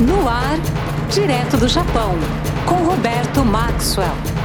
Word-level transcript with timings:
No 0.00 0.28
ar, 0.28 0.58
direto 1.10 1.56
do 1.56 1.66
Japão, 1.66 2.14
com 2.66 2.84
Roberto 2.84 3.42
Maxwell. 3.42 4.35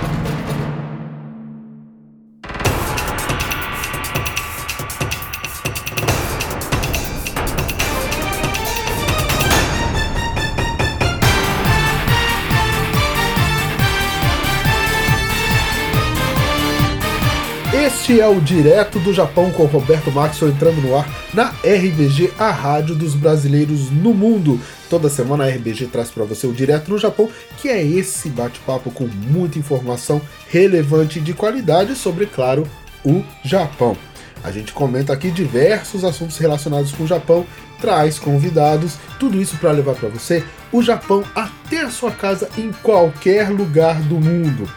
Este 18.11 18.19
é 18.19 18.27
o 18.27 18.41
Direto 18.41 18.99
do 18.99 19.13
Japão 19.13 19.51
com 19.51 19.63
Roberto 19.63 20.11
Maxwell 20.11 20.51
entrando 20.51 20.81
no 20.81 20.97
ar 20.97 21.07
na 21.33 21.53
RBG, 21.63 22.33
a 22.37 22.51
rádio 22.51 22.93
dos 22.93 23.15
brasileiros 23.15 23.89
no 23.89 24.13
mundo. 24.13 24.59
Toda 24.89 25.07
semana 25.07 25.45
a 25.45 25.47
RBG 25.47 25.85
traz 25.85 26.11
para 26.11 26.25
você 26.25 26.45
o 26.45 26.51
Direto 26.51 26.91
no 26.91 26.97
Japão, 26.97 27.29
que 27.55 27.69
é 27.69 27.81
esse 27.81 28.27
bate-papo 28.27 28.91
com 28.91 29.07
muita 29.07 29.57
informação 29.57 30.21
relevante 30.49 31.19
e 31.19 31.21
de 31.21 31.33
qualidade 31.33 31.95
sobre, 31.95 32.25
claro, 32.25 32.67
o 33.05 33.23
Japão. 33.45 33.95
A 34.43 34.51
gente 34.51 34.73
comenta 34.73 35.13
aqui 35.13 35.31
diversos 35.31 36.03
assuntos 36.03 36.37
relacionados 36.37 36.91
com 36.91 37.05
o 37.05 37.07
Japão, 37.07 37.45
traz 37.79 38.19
convidados, 38.19 38.95
tudo 39.21 39.41
isso 39.41 39.55
para 39.55 39.71
levar 39.71 39.95
para 39.95 40.09
você 40.09 40.43
o 40.69 40.83
Japão 40.83 41.23
até 41.33 41.83
a 41.83 41.89
sua 41.89 42.11
casa 42.11 42.49
em 42.57 42.73
qualquer 42.83 43.49
lugar 43.49 44.01
do 44.01 44.15
mundo. 44.15 44.67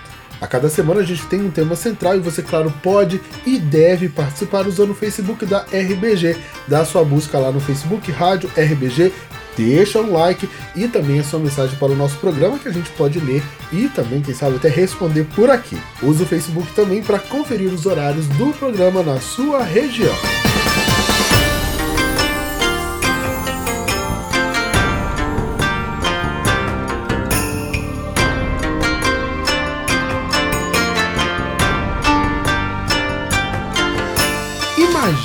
A 0.44 0.46
cada 0.46 0.68
semana 0.68 1.00
a 1.00 1.04
gente 1.04 1.24
tem 1.24 1.40
um 1.40 1.50
tema 1.50 1.74
central 1.74 2.16
e 2.16 2.20
você, 2.20 2.42
claro, 2.42 2.70
pode 2.82 3.18
e 3.46 3.58
deve 3.58 4.10
participar 4.10 4.66
usando 4.66 4.90
o 4.90 4.94
Facebook 4.94 5.46
da 5.46 5.60
RBG. 5.72 6.36
Dá 6.68 6.84
sua 6.84 7.02
busca 7.02 7.38
lá 7.38 7.50
no 7.50 7.60
Facebook 7.60 8.12
Rádio 8.12 8.50
RBG, 8.54 9.10
deixa 9.56 10.02
um 10.02 10.12
like 10.12 10.46
e 10.76 10.86
também 10.86 11.18
a 11.18 11.24
sua 11.24 11.38
mensagem 11.40 11.78
para 11.78 11.92
o 11.92 11.96
nosso 11.96 12.18
programa 12.18 12.58
que 12.58 12.68
a 12.68 12.72
gente 12.72 12.90
pode 12.90 13.18
ler 13.20 13.42
e 13.72 13.88
também, 13.88 14.20
quem 14.20 14.34
sabe, 14.34 14.56
até 14.56 14.68
responder 14.68 15.24
por 15.34 15.48
aqui. 15.48 15.80
Use 16.02 16.22
o 16.22 16.26
Facebook 16.26 16.70
também 16.74 17.02
para 17.02 17.18
conferir 17.18 17.72
os 17.72 17.86
horários 17.86 18.26
do 18.26 18.52
programa 18.52 19.02
na 19.02 19.18
sua 19.20 19.62
região. 19.62 20.14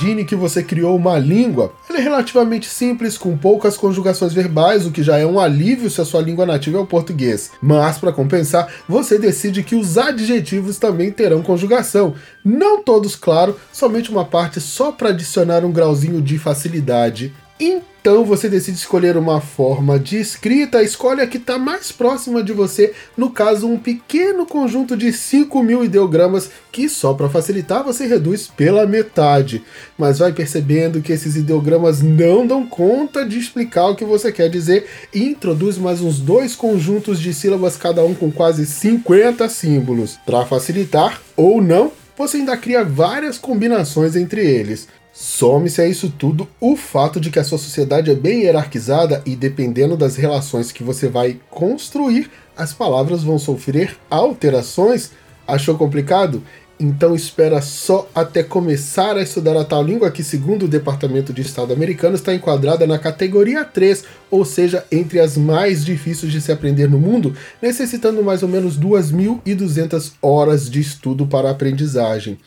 Imagine 0.09 0.25
que 0.25 0.35
você 0.35 0.63
criou 0.63 0.95
uma 0.95 1.19
língua. 1.19 1.71
Ela 1.87 1.99
é 1.99 2.01
relativamente 2.01 2.67
simples, 2.67 3.15
com 3.15 3.37
poucas 3.37 3.77
conjugações 3.77 4.33
verbais, 4.33 4.87
o 4.87 4.91
que 4.91 5.03
já 5.03 5.19
é 5.19 5.25
um 5.25 5.39
alívio 5.39 5.87
se 5.87 6.01
a 6.01 6.05
sua 6.05 6.19
língua 6.19 6.47
nativa 6.47 6.79
é 6.79 6.81
o 6.81 6.85
português. 6.85 7.51
Mas, 7.61 7.99
para 7.99 8.11
compensar, 8.11 8.73
você 8.87 9.19
decide 9.19 9.61
que 9.61 9.75
os 9.75 9.99
adjetivos 9.99 10.79
também 10.79 11.11
terão 11.11 11.43
conjugação. 11.43 12.15
Não 12.43 12.81
todos, 12.81 13.15
claro, 13.15 13.55
somente 13.71 14.09
uma 14.09 14.25
parte 14.25 14.59
só 14.59 14.91
para 14.91 15.09
adicionar 15.09 15.63
um 15.63 15.71
grauzinho 15.71 16.23
de 16.23 16.39
facilidade. 16.39 17.31
Então 17.61 18.23
você 18.23 18.47
decide 18.47 18.77
escolher 18.77 19.17
uma 19.17 19.41
forma 19.41 19.99
de 19.99 20.17
escrita, 20.17 20.81
escolhe 20.81 21.19
a 21.19 21.27
que 21.27 21.35
está 21.35 21.57
mais 21.57 21.91
próxima 21.91 22.41
de 22.41 22.53
você, 22.53 22.93
no 23.17 23.29
caso 23.29 23.67
um 23.67 23.77
pequeno 23.77 24.45
conjunto 24.45 24.95
de 24.95 25.11
5 25.11 25.61
mil 25.61 25.83
ideogramas 25.83 26.49
que 26.71 26.87
só 26.87 27.13
para 27.13 27.27
facilitar 27.27 27.83
você 27.83 28.07
reduz 28.07 28.47
pela 28.47 28.87
metade. 28.87 29.61
Mas 29.97 30.19
vai 30.19 30.31
percebendo 30.31 31.01
que 31.01 31.11
esses 31.11 31.35
ideogramas 31.35 32.01
não 32.01 32.47
dão 32.47 32.65
conta 32.65 33.25
de 33.25 33.37
explicar 33.37 33.89
o 33.89 33.95
que 33.95 34.05
você 34.05 34.31
quer 34.31 34.49
dizer 34.49 34.87
e 35.13 35.21
introduz 35.21 35.77
mais 35.77 35.99
uns 35.99 36.17
dois 36.19 36.55
conjuntos 36.55 37.19
de 37.19 37.33
sílabas, 37.33 37.75
cada 37.75 38.05
um 38.05 38.15
com 38.15 38.31
quase 38.31 38.65
50 38.65 39.49
símbolos. 39.49 40.17
Para 40.25 40.45
facilitar 40.45 41.21
ou 41.35 41.61
não, 41.61 41.91
você 42.17 42.37
ainda 42.37 42.55
cria 42.55 42.85
várias 42.85 43.37
combinações 43.37 44.15
entre 44.15 44.45
eles. 44.45 44.87
Some-se 45.21 45.81
a 45.81 45.85
isso 45.85 46.09
tudo 46.09 46.47
o 46.61 46.77
fato 46.77 47.19
de 47.19 47.29
que 47.29 47.39
a 47.39 47.43
sua 47.43 47.57
sociedade 47.57 48.09
é 48.09 48.15
bem 48.15 48.43
hierarquizada 48.43 49.21
e, 49.25 49.35
dependendo 49.35 49.97
das 49.97 50.15
relações 50.15 50.71
que 50.71 50.81
você 50.81 51.09
vai 51.09 51.37
construir, 51.49 52.31
as 52.55 52.71
palavras 52.71 53.21
vão 53.21 53.37
sofrer 53.37 53.97
alterações. 54.09 55.11
Achou 55.45 55.77
complicado? 55.77 56.41
Então 56.79 57.13
espera 57.13 57.61
só 57.61 58.09
até 58.15 58.41
começar 58.41 59.17
a 59.17 59.21
estudar 59.21 59.57
a 59.57 59.65
tal 59.65 59.83
língua 59.83 60.09
que, 60.09 60.23
segundo 60.23 60.63
o 60.63 60.69
Departamento 60.69 61.33
de 61.33 61.41
Estado 61.41 61.73
americano, 61.73 62.15
está 62.15 62.33
enquadrada 62.33 62.87
na 62.87 62.97
categoria 62.97 63.65
3, 63.65 64.05
ou 64.31 64.45
seja, 64.45 64.85
entre 64.89 65.19
as 65.19 65.35
mais 65.35 65.83
difíceis 65.83 66.31
de 66.31 66.39
se 66.39 66.49
aprender 66.49 66.89
no 66.89 66.97
mundo, 66.97 67.35
necessitando 67.61 68.23
mais 68.23 68.41
ou 68.41 68.47
menos 68.47 68.79
2.200 68.79 70.13
horas 70.21 70.69
de 70.69 70.79
estudo 70.79 71.27
para 71.27 71.49
a 71.49 71.51
aprendizagem 71.51 72.37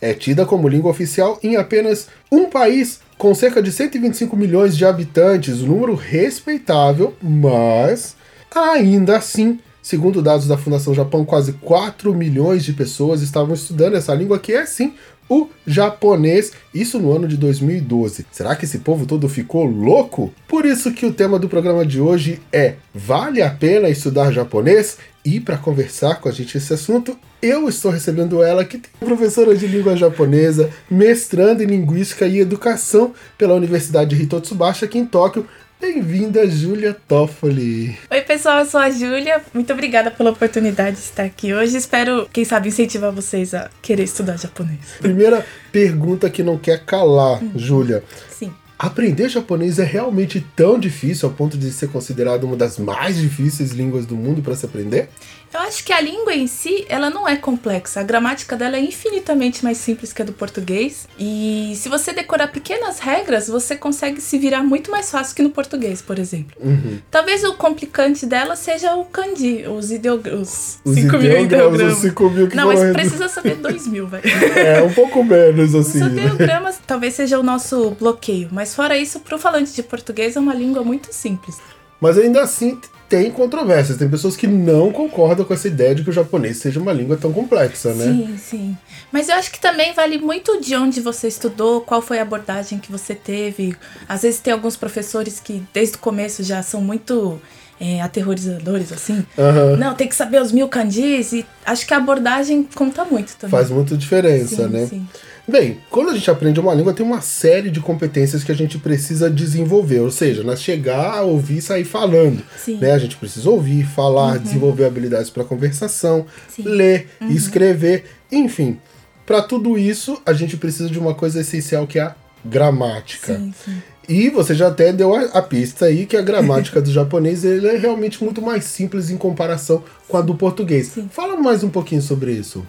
é 0.00 0.14
tida 0.14 0.46
como 0.46 0.68
língua 0.68 0.90
oficial 0.90 1.38
em 1.42 1.56
apenas 1.56 2.08
um 2.30 2.46
país 2.46 3.00
com 3.16 3.34
cerca 3.34 3.60
de 3.60 3.72
125 3.72 4.36
milhões 4.36 4.76
de 4.76 4.84
habitantes, 4.84 5.60
um 5.62 5.66
número 5.66 5.94
respeitável, 5.94 7.14
mas 7.20 8.16
ainda 8.54 9.16
assim, 9.16 9.58
segundo 9.82 10.22
dados 10.22 10.46
da 10.46 10.56
Fundação 10.56 10.94
Japão, 10.94 11.24
quase 11.24 11.54
4 11.54 12.14
milhões 12.14 12.64
de 12.64 12.72
pessoas 12.72 13.20
estavam 13.20 13.54
estudando 13.54 13.96
essa 13.96 14.14
língua 14.14 14.38
que 14.38 14.52
é 14.52 14.64
sim 14.64 14.94
o 15.28 15.48
japonês, 15.66 16.52
isso 16.74 16.98
no 16.98 17.14
ano 17.14 17.28
de 17.28 17.36
2012. 17.36 18.26
Será 18.32 18.56
que 18.56 18.64
esse 18.64 18.78
povo 18.78 19.06
todo 19.06 19.28
ficou 19.28 19.64
louco? 19.64 20.32
Por 20.46 20.64
isso 20.64 20.92
que 20.92 21.06
o 21.06 21.12
tema 21.12 21.38
do 21.38 21.48
programa 21.48 21.84
de 21.84 22.00
hoje 22.00 22.40
é: 22.52 22.74
vale 22.94 23.42
a 23.42 23.50
pena 23.50 23.88
estudar 23.88 24.32
japonês? 24.32 24.98
E 25.24 25.40
para 25.40 25.58
conversar 25.58 26.20
com 26.20 26.28
a 26.28 26.32
gente 26.32 26.56
esse 26.56 26.72
assunto, 26.72 27.18
eu 27.42 27.68
estou 27.68 27.90
recebendo 27.90 28.42
ela, 28.42 28.64
que 28.64 28.78
é 28.78 29.04
professora 29.04 29.54
de 29.54 29.66
língua 29.66 29.94
japonesa, 29.96 30.70
mestrando 30.90 31.62
em 31.62 31.66
linguística 31.66 32.26
e 32.26 32.38
educação 32.38 33.12
pela 33.36 33.54
Universidade 33.54 34.16
de 34.16 34.22
Hitotsubashi 34.22 34.84
aqui 34.84 34.98
em 34.98 35.04
Tóquio, 35.04 35.46
Bem-vinda, 35.80 36.44
Júlia 36.50 36.92
Toffoli. 37.06 37.96
Oi, 38.10 38.20
pessoal, 38.22 38.58
eu 38.58 38.66
sou 38.66 38.80
a 38.80 38.90
Júlia. 38.90 39.40
Muito 39.54 39.72
obrigada 39.72 40.10
pela 40.10 40.30
oportunidade 40.30 40.96
de 40.96 41.02
estar 41.02 41.22
aqui 41.22 41.54
hoje. 41.54 41.76
Espero, 41.76 42.28
quem 42.32 42.44
sabe, 42.44 42.68
incentivar 42.68 43.12
vocês 43.12 43.54
a 43.54 43.70
querer 43.80 44.02
estudar 44.02 44.36
japonês. 44.36 44.80
Primeira 45.00 45.46
pergunta 45.70 46.28
que 46.28 46.42
não 46.42 46.58
quer 46.58 46.84
calar, 46.84 47.40
hum. 47.40 47.52
Júlia. 47.54 48.02
Sim. 48.28 48.52
Aprender 48.76 49.28
japonês 49.28 49.78
é 49.78 49.84
realmente 49.84 50.44
tão 50.56 50.80
difícil 50.80 51.28
ao 51.28 51.34
ponto 51.34 51.56
de 51.56 51.70
ser 51.70 51.88
considerado 51.88 52.42
uma 52.44 52.56
das 52.56 52.76
mais 52.78 53.16
difíceis 53.16 53.70
línguas 53.70 54.04
do 54.04 54.16
mundo 54.16 54.42
para 54.42 54.56
se 54.56 54.66
aprender? 54.66 55.08
Eu 55.52 55.60
acho 55.60 55.82
que 55.82 55.92
a 55.92 56.00
língua 56.00 56.34
em 56.34 56.46
si, 56.46 56.84
ela 56.88 57.08
não 57.08 57.26
é 57.26 57.36
complexa. 57.36 58.00
A 58.00 58.02
gramática 58.02 58.54
dela 58.56 58.76
é 58.76 58.80
infinitamente 58.80 59.64
mais 59.64 59.78
simples 59.78 60.12
que 60.12 60.20
a 60.20 60.24
do 60.24 60.32
português. 60.32 61.08
E 61.18 61.72
se 61.76 61.88
você 61.88 62.12
decorar 62.12 62.48
pequenas 62.48 62.98
regras, 62.98 63.48
você 63.48 63.74
consegue 63.74 64.20
se 64.20 64.38
virar 64.38 64.62
muito 64.62 64.90
mais 64.90 65.10
fácil 65.10 65.34
que 65.34 65.42
no 65.42 65.50
português, 65.50 66.02
por 66.02 66.18
exemplo. 66.18 66.54
Uhum. 66.60 66.98
Talvez 67.10 67.44
o 67.44 67.54
complicante 67.54 68.26
dela 68.26 68.56
seja 68.56 68.94
o 68.94 69.06
kanji, 69.06 69.66
os 69.66 69.90
ideogramas. 69.90 70.80
Os 70.84 70.94
5 70.94 71.18
mil 71.18 71.44
ideogramas. 71.44 71.94
Os 71.94 71.98
5 72.00 72.30
mil 72.30 72.48
que 72.48 72.56
Não, 72.56 72.66
mas 72.66 72.92
precisa 72.92 73.28
saber 73.28 73.56
2 73.56 73.86
mil, 73.86 74.06
velho. 74.08 74.24
É, 74.56 74.82
um 74.82 74.92
pouco 74.92 75.24
menos, 75.24 75.74
assim. 75.74 76.02
Os 76.02 76.12
ideogramas 76.12 76.76
né? 76.76 76.82
talvez 76.86 77.14
seja 77.14 77.38
o 77.38 77.42
nosso 77.42 77.90
bloqueio. 77.92 78.48
Mas 78.52 78.74
fora 78.74 78.98
isso, 78.98 79.20
pro 79.20 79.38
falante 79.38 79.72
de 79.72 79.82
português 79.82 80.36
é 80.36 80.40
uma 80.40 80.54
língua 80.54 80.84
muito 80.84 81.12
simples. 81.12 81.56
Mas 82.00 82.18
ainda 82.18 82.42
assim 82.42 82.78
tem 83.08 83.30
controvérsias. 83.30 83.96
Tem 83.96 84.08
pessoas 84.08 84.36
que 84.36 84.46
não 84.46 84.92
concordam 84.92 85.44
com 85.44 85.54
essa 85.54 85.66
ideia 85.66 85.94
de 85.94 86.04
que 86.04 86.10
o 86.10 86.12
japonês 86.12 86.58
seja 86.58 86.78
uma 86.78 86.92
língua 86.92 87.16
tão 87.16 87.32
complexa, 87.32 87.94
né? 87.94 88.04
Sim, 88.04 88.38
sim. 88.38 88.76
Mas 89.10 89.28
eu 89.28 89.36
acho 89.36 89.50
que 89.50 89.60
também 89.60 89.94
vale 89.94 90.18
muito 90.18 90.60
de 90.60 90.76
onde 90.76 91.00
você 91.00 91.28
estudou, 91.28 91.80
qual 91.80 92.02
foi 92.02 92.18
a 92.18 92.22
abordagem 92.22 92.78
que 92.78 92.92
você 92.92 93.14
teve. 93.14 93.74
Às 94.08 94.22
vezes 94.22 94.40
tem 94.40 94.52
alguns 94.52 94.76
professores 94.76 95.40
que 95.40 95.62
desde 95.72 95.96
o 95.96 95.98
começo 95.98 96.42
já 96.42 96.62
são 96.62 96.82
muito 96.82 97.40
é, 97.80 98.00
aterrorizadores, 98.02 98.92
assim. 98.92 99.24
Uhum. 99.36 99.76
Não, 99.76 99.94
tem 99.94 100.08
que 100.08 100.14
saber 100.14 100.42
os 100.42 100.52
mil 100.52 100.68
kanjis 100.68 101.32
e 101.32 101.46
acho 101.64 101.86
que 101.86 101.94
a 101.94 101.96
abordagem 101.96 102.68
conta 102.74 103.04
muito 103.04 103.36
também. 103.36 103.50
Faz 103.50 103.70
muita 103.70 103.96
diferença, 103.96 104.64
sim, 104.64 104.68
né? 104.68 104.86
Sim. 104.86 105.08
Bem, 105.48 105.78
quando 105.88 106.10
a 106.10 106.14
gente 106.14 106.30
aprende 106.30 106.60
uma 106.60 106.74
língua, 106.74 106.92
tem 106.92 107.04
uma 107.04 107.22
série 107.22 107.70
de 107.70 107.80
competências 107.80 108.44
que 108.44 108.52
a 108.52 108.54
gente 108.54 108.76
precisa 108.76 109.30
desenvolver. 109.30 110.00
Ou 110.00 110.10
seja, 110.10 110.42
nós 110.42 110.62
chegar, 110.62 111.22
ouvir 111.22 111.56
e 111.56 111.62
sair 111.62 111.84
falando. 111.84 112.42
Sim. 112.58 112.76
Né? 112.76 112.92
A 112.92 112.98
gente 112.98 113.16
precisa 113.16 113.48
ouvir, 113.48 113.86
falar, 113.86 114.36
uhum. 114.36 114.42
desenvolver 114.42 114.84
habilidades 114.84 115.30
para 115.30 115.42
conversação, 115.44 116.26
Sim. 116.50 116.64
ler, 116.64 117.08
uhum. 117.18 117.30
escrever, 117.30 118.04
enfim. 118.30 118.78
Para 119.24 119.40
tudo 119.40 119.78
isso, 119.78 120.20
a 120.26 120.34
gente 120.34 120.54
precisa 120.58 120.90
de 120.90 120.98
uma 120.98 121.14
coisa 121.14 121.40
essencial 121.40 121.86
que 121.86 121.98
é 121.98 122.02
a 122.02 122.14
gramática. 122.44 123.38
Sim, 123.38 123.54
sim. 123.64 123.82
E 124.06 124.28
você 124.30 124.54
já 124.54 124.68
até 124.68 124.92
deu 124.92 125.14
a, 125.14 125.20
a 125.38 125.42
pista 125.42 125.86
aí 125.86 126.04
que 126.06 126.16
a 126.16 126.22
gramática 126.22 126.80
do 126.80 126.90
japonês 126.92 127.44
ele 127.44 127.68
é 127.68 127.76
realmente 127.76 128.22
muito 128.22 128.40
mais 128.40 128.64
simples 128.64 129.10
em 129.10 129.16
comparação 129.16 129.82
com 130.06 130.16
a 130.16 130.20
do 130.20 130.34
português. 130.34 130.88
Sim. 130.88 131.08
Fala 131.10 131.36
mais 131.36 131.62
um 131.62 131.68
pouquinho 131.70 132.00
sobre 132.00 132.32
isso. 132.32 132.66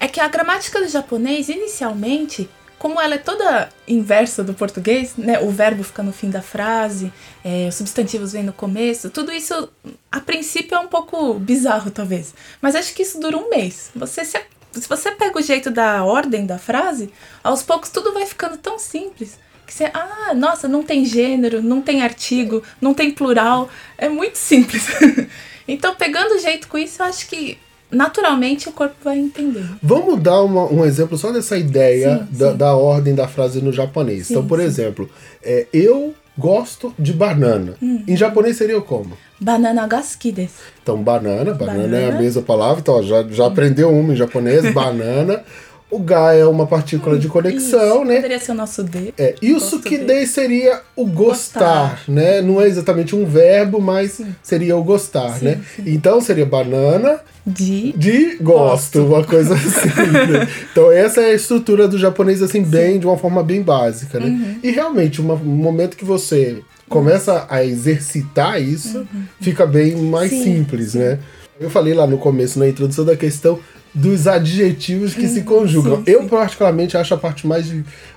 É 0.00 0.06
que 0.06 0.20
a 0.20 0.28
gramática 0.28 0.80
do 0.80 0.88
japonês, 0.88 1.48
inicialmente, 1.48 2.48
como 2.78 3.00
ela 3.00 3.16
é 3.16 3.18
toda 3.18 3.68
inversa 3.86 4.44
do 4.44 4.54
português, 4.54 5.16
né? 5.16 5.40
O 5.40 5.50
verbo 5.50 5.82
fica 5.82 6.02
no 6.02 6.12
fim 6.12 6.30
da 6.30 6.40
frase, 6.40 7.12
é, 7.44 7.66
os 7.68 7.74
substantivos 7.74 8.32
vêm 8.32 8.44
no 8.44 8.52
começo, 8.52 9.10
tudo 9.10 9.32
isso 9.32 9.68
a 10.10 10.20
princípio 10.20 10.76
é 10.76 10.78
um 10.78 10.86
pouco 10.86 11.34
bizarro, 11.34 11.90
talvez. 11.90 12.34
Mas 12.62 12.76
acho 12.76 12.94
que 12.94 13.02
isso 13.02 13.20
dura 13.20 13.36
um 13.36 13.50
mês. 13.50 13.90
Você 13.96 14.24
se, 14.24 14.40
se 14.72 14.88
você 14.88 15.10
pega 15.10 15.38
o 15.38 15.42
jeito 15.42 15.70
da 15.70 16.04
ordem 16.04 16.46
da 16.46 16.58
frase, 16.58 17.12
aos 17.42 17.62
poucos 17.62 17.90
tudo 17.90 18.12
vai 18.12 18.24
ficando 18.26 18.56
tão 18.56 18.78
simples. 18.78 19.38
Que 19.66 19.74
você, 19.74 19.90
ah, 19.92 20.32
nossa, 20.34 20.66
não 20.66 20.82
tem 20.82 21.04
gênero, 21.04 21.62
não 21.62 21.82
tem 21.82 22.02
artigo, 22.02 22.62
não 22.80 22.94
tem 22.94 23.10
plural. 23.10 23.68
É 23.98 24.08
muito 24.08 24.38
simples. 24.38 24.86
então, 25.68 25.94
pegando 25.94 26.36
o 26.36 26.38
jeito 26.38 26.68
com 26.68 26.78
isso, 26.78 27.02
eu 27.02 27.06
acho 27.06 27.26
que 27.28 27.58
naturalmente 27.90 28.68
o 28.68 28.72
corpo 28.72 28.94
vai 29.04 29.18
entender. 29.18 29.64
Vamos 29.82 30.20
dar 30.22 30.42
uma, 30.42 30.64
um 30.72 30.84
exemplo 30.84 31.16
só 31.16 31.30
dessa 31.32 31.56
ideia 31.56 32.26
Sim, 32.30 32.38
da, 32.38 32.50
sim. 32.52 32.56
da 32.56 32.74
ordem 32.76 33.14
da 33.14 33.26
frase 33.28 33.60
no 33.60 33.72
japonês. 33.72 34.26
Sim, 34.26 34.34
então, 34.34 34.46
por 34.46 34.60
exemplo, 34.60 35.08
é, 35.42 35.66
eu 35.72 36.14
gosto 36.36 36.94
de 36.98 37.12
banana. 37.12 37.74
Hum. 37.82 38.02
Em 38.06 38.16
japonês 38.16 38.56
seria 38.56 38.80
como? 38.80 39.12
Banana 39.40 39.86
ga 39.86 40.02
suki 40.02 40.32
desu. 40.32 40.54
Então, 40.82 41.02
banana, 41.02 41.52
banana, 41.54 41.96
é 41.96 42.04
a 42.04 42.06
Banana. 42.08 42.20
mesma 42.22 42.42
palavra, 42.42 42.80
então 42.80 42.94
ó, 42.96 43.02
já, 43.02 43.22
já 43.28 43.46
aprendeu 43.46 43.90
uma 43.90 44.12
em 44.12 44.16
japonês, 44.16 44.62
banana. 44.74 45.42
O 45.90 45.98
ga 45.98 46.34
é 46.34 46.44
uma 46.44 46.66
partícula 46.66 47.18
de 47.18 47.28
conexão, 47.28 47.96
Isso, 48.02 48.04
né? 48.04 48.16
Poderia 48.16 48.38
ser 48.38 48.52
o 48.52 48.54
nosso 48.54 48.82
D. 48.84 49.14
É, 49.16 49.34
e 49.40 49.52
o 49.52 49.54
Gosto 49.54 49.70
sukidei 49.70 50.26
seria 50.26 50.82
o 50.94 51.06
gostar, 51.06 52.02
né? 52.06 52.42
Não 52.42 52.60
é 52.60 52.66
exatamente 52.66 53.16
um 53.16 53.24
verbo, 53.24 53.80
mas 53.80 54.20
seria 54.42 54.76
o 54.76 54.84
gostar, 54.84 55.38
Sim, 55.38 55.44
né? 55.46 55.60
sim. 55.76 55.84
Então 55.86 56.20
seria 56.20 56.44
banana 56.44 57.20
De. 57.46 57.92
de 57.92 58.36
gosto, 58.36 58.42
Gosto. 58.42 59.06
uma 59.06 59.24
coisa 59.24 59.54
assim. 59.54 59.88
né? 60.30 60.46
Então 60.70 60.92
essa 60.92 61.22
é 61.22 61.30
a 61.30 61.34
estrutura 61.34 61.88
do 61.88 61.96
japonês, 61.96 62.42
assim, 62.42 62.62
bem, 62.62 62.98
de 62.98 63.06
uma 63.06 63.16
forma 63.16 63.42
bem 63.42 63.62
básica, 63.62 64.20
né? 64.20 64.26
Uhum. 64.26 64.56
E 64.62 64.70
realmente, 64.70 65.22
uma- 65.22 65.34
um 65.34 65.38
momento 65.56 65.96
que 65.96 66.04
você 66.04 66.58
começa 66.86 67.46
a 67.48 67.64
exercitar 67.64 68.60
isso, 68.62 69.06
fica 69.40 69.64
bem 69.66 69.96
mais 69.96 70.30
Uhum. 70.32 70.38
Sim, 70.38 70.44
simples, 70.58 70.94
né? 70.94 71.18
Eu 71.60 71.70
falei 71.70 71.92
lá 71.94 72.06
no 72.06 72.18
começo, 72.18 72.58
na 72.58 72.68
introdução, 72.68 73.04
da 73.04 73.16
questão 73.16 73.58
dos 73.94 74.26
adjetivos 74.26 75.14
que 75.14 75.26
se 75.28 75.42
conjugam. 75.42 75.94
Uhum. 75.94 76.04
sim, 76.04 76.10
Eu, 76.12 76.22
sim. 76.22 76.28
particularmente, 76.28 76.96
acho 76.96 77.14
a 77.14 77.16
parte 77.16 77.46
mais, 77.46 77.66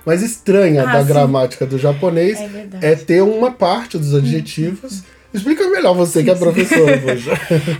mais 0.04 0.22
estranha 0.22 0.82
Ah, 0.88 0.92
da 0.92 1.00
sim. 1.02 1.08
gramática 1.08 1.66
do 1.66 1.78
japonês 1.78 2.38
É 2.80 2.92
é 2.92 2.94
ter 2.96 3.22
uma 3.22 3.50
parte 3.50 3.98
dos 3.98 4.14
adjetivos. 4.14 5.02
Explica 5.34 5.66
melhor 5.68 5.94
você 5.94 6.22
que 6.22 6.30
é 6.30 6.34
professora, 6.34 6.98
poxa. 7.04 7.32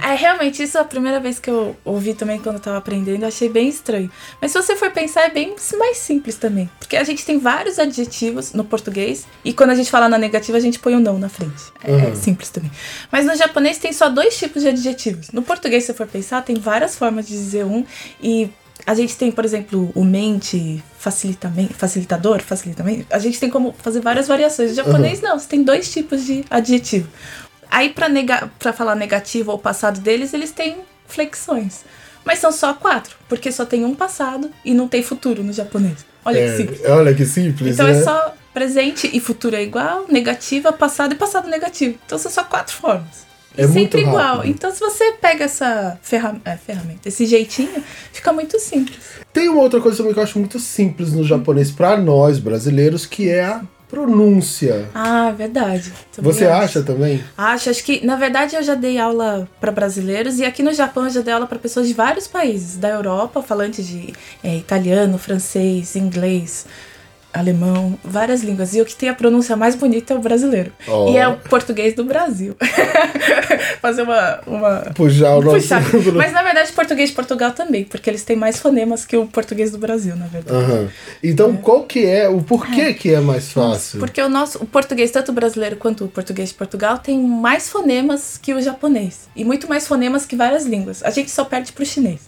É, 0.03 0.15
realmente, 0.15 0.63
isso 0.63 0.79
é 0.79 0.81
a 0.81 0.85
primeira 0.85 1.21
vez 1.21 1.39
que 1.39 1.51
eu 1.51 1.77
ouvi 1.85 2.15
também 2.15 2.39
quando 2.39 2.57
eu 2.57 2.61
tava 2.63 2.79
aprendendo, 2.79 3.23
eu 3.23 3.29
achei 3.29 3.49
bem 3.49 3.69
estranho. 3.69 4.11
Mas 4.41 4.53
se 4.53 4.61
você 4.63 4.75
for 4.77 4.91
pensar, 4.91 5.23
é 5.23 5.31
bem 5.31 5.55
mais 5.79 5.99
simples 5.99 6.37
também. 6.37 6.71
Porque 6.79 6.97
a 6.97 7.05
gente 7.05 7.25
tem 7.25 7.39
vários 7.39 7.79
adjetivos 7.79 8.53
no 8.53 8.65
português, 8.65 9.27
e 9.45 9.53
quando 9.53 9.71
a 9.71 9.75
gente 9.75 9.91
fala 9.91 10.09
na 10.09 10.17
negativa, 10.19 10.57
a 10.57 10.61
gente 10.61 10.79
põe 10.79 10.95
o 10.95 11.01
não 11.01 11.19
na 11.19 11.29
frente. 11.29 11.63
É, 11.85 11.93
Uhum. 11.93 12.17
simples 12.17 12.49
também. 12.49 12.71
Mas 13.11 13.27
no 13.27 13.37
japonês 13.37 13.79
tem 13.79 13.93
só 13.93 14.09
dois 14.09 14.37
tipos 14.39 14.63
de 14.63 14.69
adjetivos. 14.69 15.31
No 15.31 15.43
português, 15.43 15.85
se 15.85 15.89
você 15.89 15.95
for 15.95 16.07
pensar, 16.07 16.43
tem 16.43 16.57
várias 16.57 16.97
formas 16.97 17.27
de 17.27 17.33
dizer 17.35 17.65
um, 17.65 17.85
e 18.23 18.49
a 18.87 18.95
gente 18.95 19.17
tem, 19.17 19.31
por 19.31 19.45
exemplo, 19.45 19.91
o 19.95 20.05
mente, 20.05 20.83
facilitador, 20.99 22.41
facilitamente. 22.43 23.07
A 23.11 23.19
gente 23.19 23.39
tem 23.39 23.49
como 23.51 23.75
fazer 23.79 24.01
várias 24.01 24.29
variações. 24.29 24.71
No 24.71 24.77
japonês, 24.77 25.21
não, 25.21 25.39
você 25.39 25.49
tem 25.49 25.63
dois 25.63 25.91
tipos 25.93 26.25
de 26.25 26.45
adjetivo. 26.51 27.09
Aí, 27.71 27.91
pra, 27.91 28.09
nega 28.09 28.51
pra 28.59 28.73
falar 28.73 28.95
negativo 28.95 29.51
ou 29.53 29.59
passado 29.59 30.01
deles, 30.01 30.35
eles 30.35 30.51
têm 30.51 30.79
flexões. 31.07 31.85
Mas 32.25 32.39
são 32.39 32.53
só 32.53 32.75
quatro, 32.75 33.17
porque 33.29 33.51
só 33.51 33.65
tem 33.65 33.85
um 33.85 33.95
passado 33.95 34.51
e 34.65 34.75
não 34.75 34.87
tem 34.87 35.03
futuro 35.03 35.43
no 35.43 35.53
japonês. 35.53 36.05
Olha 36.25 36.39
É, 36.39 36.51
que 36.51 36.57
simples. 36.57 36.81
olha 36.89 37.15
que 37.15 37.27
simples, 37.27 37.75
Então 37.75 37.87
né? 37.87 37.99
é 37.99 38.03
só 38.03 38.35
presente 38.55 39.11
e 39.13 39.19
futuro 39.19 39.57
é 39.57 39.63
igual, 39.63 40.07
negativa, 40.09 40.73
passado 40.73 41.13
e 41.15 41.17
passado 41.17 41.49
negativo. 41.49 41.99
Então 42.07 42.17
são 42.19 42.31
só 42.31 42.45
quatro 42.45 42.75
formas. 42.77 43.27
É 43.57 43.67
muito 43.67 43.75
sempre 43.93 44.01
igual. 44.03 44.37
rápido. 44.37 44.51
Então 44.51 44.71
se 44.71 44.81
você 44.81 45.13
pega 45.21 45.45
essa 45.45 45.99
ferra 46.03 46.37
é, 46.45 46.57
ferramenta, 46.57 47.09
esse 47.09 47.27
jeitinho, 47.27 47.83
fica 48.13 48.33
muito 48.33 48.59
simples. 48.59 48.99
Tem 49.33 49.49
uma 49.49 49.63
outra 49.63 49.81
coisa 49.81 49.97
também 49.99 50.13
que 50.13 50.19
eu 50.19 50.23
acho 50.25 50.39
muito 50.39 50.59
simples 50.59 51.13
no 51.13 51.25
japonês 51.25 51.71
pra 51.71 51.97
nós 51.97 52.39
brasileiros, 52.39 53.07
que 53.07 53.29
é 53.29 53.45
a 53.45 53.63
pronúncia. 53.89 54.89
Ah, 54.95 55.31
verdade. 55.37 55.93
Também 56.17 56.33
Você 56.33 56.47
acho. 56.47 56.65
acha 56.65 56.83
também? 56.83 57.23
Acho, 57.37 57.69
acho 57.69 57.85
que, 57.85 58.05
na 58.05 58.17
verdade, 58.17 58.57
eu 58.57 58.63
já 58.63 58.75
dei 58.75 58.99
aula 58.99 59.47
para 59.61 59.71
brasileiros 59.71 60.39
e 60.39 60.45
aqui 60.47 60.63
no 60.63 60.73
Japão 60.73 61.05
eu 61.05 61.11
já 61.11 61.21
dei 61.21 61.35
aula 61.35 61.47
para 61.47 61.59
pessoas 61.59 61.87
de 61.87 61.93
vários 61.95 62.27
países 62.27 62.79
da 62.79 62.89
Europa, 62.89 63.43
falantes 63.43 63.87
de 63.87 64.15
é, 64.43 64.57
italiano, 64.57 65.19
francês, 65.19 65.95
inglês, 65.95 66.65
alemão, 67.33 67.99
várias 68.05 68.43
línguas. 68.43 68.75
E 68.75 68.81
o 68.81 68.85
que 68.85 68.95
tem 68.95 69.09
a 69.09 69.15
pronúncia 69.15 69.57
mais 69.57 69.75
bonita 69.75 70.15
é 70.15 70.17
o 70.17 70.21
brasileiro. 70.21 70.73
Ó. 70.87 71.13
E 71.13 71.17
é 71.17 71.27
o 71.27 71.37
português 71.37 71.95
do 71.95 72.05
Brasil. 72.05 72.57
Fazer 73.81 74.03
uma. 74.03 74.41
uma... 74.47 74.71
Puxar 74.95 75.37
o 75.37 75.43
nosso. 75.43 75.69
Mas 76.15 76.33
na 76.33 76.43
verdade, 76.43 76.73
português 76.73 77.11
de 77.11 77.17
Portugal 77.17 77.53
também, 77.53 77.85
porque 77.85 78.09
eles 78.11 78.23
têm 78.23 78.37
mais 78.37 78.59
fonemas 78.59 79.05
que 79.05 79.17
o 79.17 79.27
português 79.27 79.71
do 79.71 79.79
Brasil, 79.79 80.17
na 80.17 80.27
verdade. 80.27 80.57
Aham. 80.57 80.89
Então, 81.23 81.57
qual 81.57 81.85
que 81.85 82.05
é, 82.07 82.29
o 82.29 82.43
porquê 82.43 82.95
que 82.95 83.13
é 83.13 83.21
mais 83.21 83.51
fácil? 83.53 83.99
Porque 83.99 84.21
o 84.21 84.29
nosso 84.29 84.63
o 84.63 84.67
português, 84.67 85.11
tanto 85.11 85.31
o 85.31 85.35
brasileiro 85.35 85.77
quanto 85.77 86.05
o 86.05 86.09
português 86.09 86.51
de 86.51 86.55
Portugal, 86.55 86.99
tem 86.99 87.19
mais 87.19 87.69
fonemas 87.69 88.39
que 88.41 88.55
o 88.55 88.61
japonês. 88.61 89.29
E 89.35 89.45
muito 89.45 89.69
mais 89.69 89.87
fonemas 89.87 90.27
que 90.27 90.37
várias 90.37 90.67
línguas. 90.67 91.03
A 91.03 91.11
gente 91.11 91.31
só 91.31 91.45
perde 91.45 91.73
pro 91.73 91.85
chinês. 91.85 92.21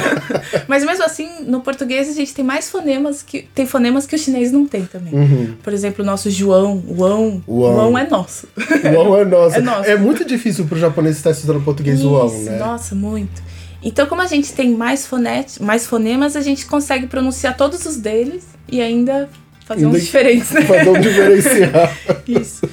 Mas 0.68 0.84
mesmo 0.84 1.04
assim, 1.04 1.28
no 1.42 1.60
português 1.60 2.08
a 2.08 2.12
gente 2.12 2.34
tem 2.34 2.44
mais 2.44 2.70
fonemas 2.70 3.22
que. 3.22 3.42
Tem 3.54 3.66
fonemas 3.66 4.06
que 4.06 4.14
o 4.14 4.18
chinês 4.18 4.33
não 4.52 4.66
tem 4.66 4.84
também. 4.84 5.12
Uhum. 5.12 5.54
Por 5.62 5.72
exemplo, 5.72 6.02
o 6.02 6.06
nosso 6.06 6.30
João, 6.30 6.82
Uão. 6.88 7.42
Uão. 7.46 7.74
Uão 7.76 7.98
é 7.98 8.08
nosso. 8.08 8.48
Uão 8.84 9.18
é 9.18 9.24
nosso. 9.24 9.56
É 9.58 9.60
nosso. 9.60 9.90
É 9.90 9.96
muito 9.96 10.24
difícil 10.24 10.64
pro 10.66 10.78
japonês 10.78 11.16
estar 11.16 11.30
estudando 11.30 11.62
português 11.64 12.02
uão, 12.02 12.26
Isso, 12.26 12.50
né? 12.50 12.58
Nossa, 12.58 12.94
muito. 12.94 13.42
Então, 13.82 14.06
como 14.06 14.22
a 14.22 14.26
gente 14.26 14.52
tem 14.52 14.74
mais, 14.74 15.06
fonete, 15.06 15.62
mais 15.62 15.86
fonemas, 15.86 16.36
a 16.36 16.40
gente 16.40 16.64
consegue 16.64 17.06
pronunciar 17.06 17.56
todos 17.56 17.84
os 17.84 17.96
deles 17.96 18.44
e 18.66 18.80
ainda 18.80 19.28
fazer 19.64 19.84
Ainda 19.84 19.96
uns 19.96 20.02
diferentes, 20.02 20.50
né? 20.50 20.62
Fazer 20.62 20.88
um 20.88 21.00
diferencial. 21.00 21.90
Isso. 22.26 22.68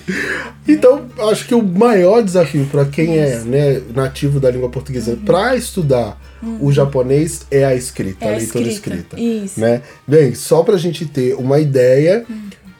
Então, 0.68 1.06
acho 1.30 1.46
que 1.46 1.54
o 1.54 1.62
maior 1.62 2.24
desafio 2.24 2.66
para 2.72 2.86
quem 2.86 3.18
é 3.18 3.40
né, 3.40 3.82
nativo 3.94 4.40
da 4.40 4.50
língua 4.50 4.70
portuguesa 4.70 5.18
para 5.26 5.56
estudar 5.56 6.18
o 6.60 6.72
japonês 6.72 7.46
é 7.52 7.64
a 7.66 7.76
escrita, 7.76 8.26
Uhum. 8.26 8.32
É 8.32 8.34
a 8.34 8.36
a 8.36 8.40
leitura 8.40 8.68
escrita. 8.68 9.16
escrita. 9.16 9.20
Isso. 9.46 9.60
Né? 9.60 9.82
Bem, 10.08 10.34
só 10.36 10.64
pra 10.64 10.78
gente 10.78 11.06
ter 11.06 11.36
uma 11.36 11.60
ideia, 11.60 12.26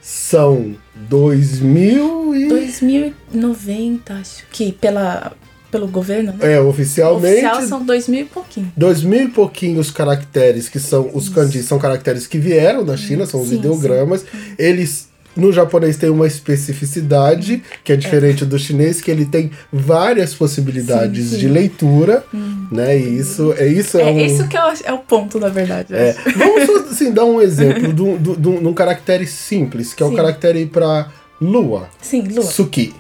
são 0.02 0.76
2000 1.10 2.36
e... 2.36 2.48
2090, 2.50 4.14
acho 4.14 4.44
que 4.52 4.72
pela, 4.72 5.34
pelo 5.70 5.88
governo, 5.88 6.34
né? 6.34 6.54
É, 6.56 6.60
oficialmente... 6.62 7.46
Oficial 7.46 7.62
são 7.68 7.86
2000 7.86 8.22
e 8.22 8.26
pouquinho. 8.26 8.72
Dois 8.76 9.04
mil 9.04 9.24
e 9.24 9.28
pouquinhos 9.28 9.92
caracteres, 9.92 10.68
que 10.68 10.80
são 10.80 11.10
os 11.14 11.30
kanjis, 11.30 11.66
são 11.66 11.78
caracteres 11.80 12.28
que 12.28 12.38
vieram 12.38 12.84
da 12.84 12.98
China, 12.98 13.26
são 13.26 13.42
os 13.42 13.50
Sim, 13.50 13.56
ideogramas. 13.60 14.26
Eles, 14.58 15.08
no 15.36 15.52
japonês, 15.52 15.98
têm 15.98 16.10
uma 16.10 16.28
especificidade, 16.28 17.62
que 17.84 17.94
é 17.94 17.96
diferente 17.96 18.46
do 18.46 18.58
chinês, 18.60 19.02
que 19.02 19.10
ele 19.12 19.26
tem 19.26 19.52
várias 19.72 20.34
possibilidades 20.34 21.26
Sim, 21.26 21.32
sim. 21.32 21.38
de 21.40 21.48
leitura, 21.48 22.24
né? 22.72 22.98
E 22.98 23.18
isso 23.20 23.54
é 23.58 23.68
isso 23.68 23.98
é, 23.98 24.02
É, 24.04 24.12
um... 24.12 24.20
isso 24.20 24.48
que 24.48 24.58
é 24.58 24.94
o 24.94 24.98
ponto, 25.00 25.40
na 25.40 25.50
verdade. 25.50 25.94
é. 25.94 26.16
Vamos 26.36 26.70
assim, 26.92 27.12
dar 27.12 27.26
um 27.26 27.42
exemplo 27.42 27.94
de 27.94 28.02
um- 28.02 28.18
de 28.18 28.30
um 28.30 28.62
de 28.62 28.68
um 28.68 28.74
caractere 28.74 29.26
simples, 29.26 29.94
que 29.94 30.04
é 30.04 30.06
o 30.06 30.10
Sim. 30.10 30.16
caractere 30.16 30.66
para 30.66 31.08
lua, 31.40 31.90
Sim, 32.02 32.22
Lua. 32.24 32.44
suki. 32.44 32.94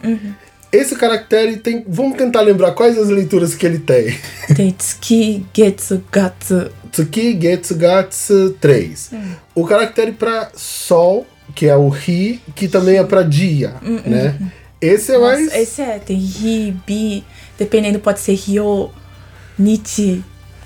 Esse 0.71 0.95
caractere 0.95 1.57
tem. 1.57 1.83
Vamos 1.85 2.17
tentar 2.17 2.39
lembrar 2.41 2.71
quais 2.71 2.97
as 2.97 3.09
leituras 3.09 3.53
que 3.53 3.65
ele 3.65 3.79
tem. 3.79 4.17
Tem 4.55 4.71
Tsuki, 4.71 5.45
Getsu, 5.53 6.01
Gatsu. 6.09 6.69
Tsuki, 6.91 7.37
Getsu, 7.41 7.75
Gatsu, 7.75 8.55
3. 8.61 9.09
Hum. 9.11 9.21
O 9.53 9.65
caractere 9.65 10.13
para 10.13 10.49
sol, 10.55 11.27
que 11.55 11.67
é 11.67 11.75
o 11.75 11.89
ri, 11.89 12.39
que 12.55 12.67
também 12.67 12.97
é 12.97 13.03
para 13.03 13.23
dia, 13.23 13.73
né? 14.05 14.35
Esse 14.81 15.11
é 15.11 15.17
Hum, 15.17 15.21
Nossa, 15.21 15.35
mais. 15.37 15.55
esse 15.55 15.81
é, 15.81 15.99
tem 15.99 16.17
Ri, 16.17 16.75
Bi, 16.87 17.23
dependendo, 17.57 17.99
pode 17.99 18.19
ser 18.19 18.33
Ryo. 18.33 18.89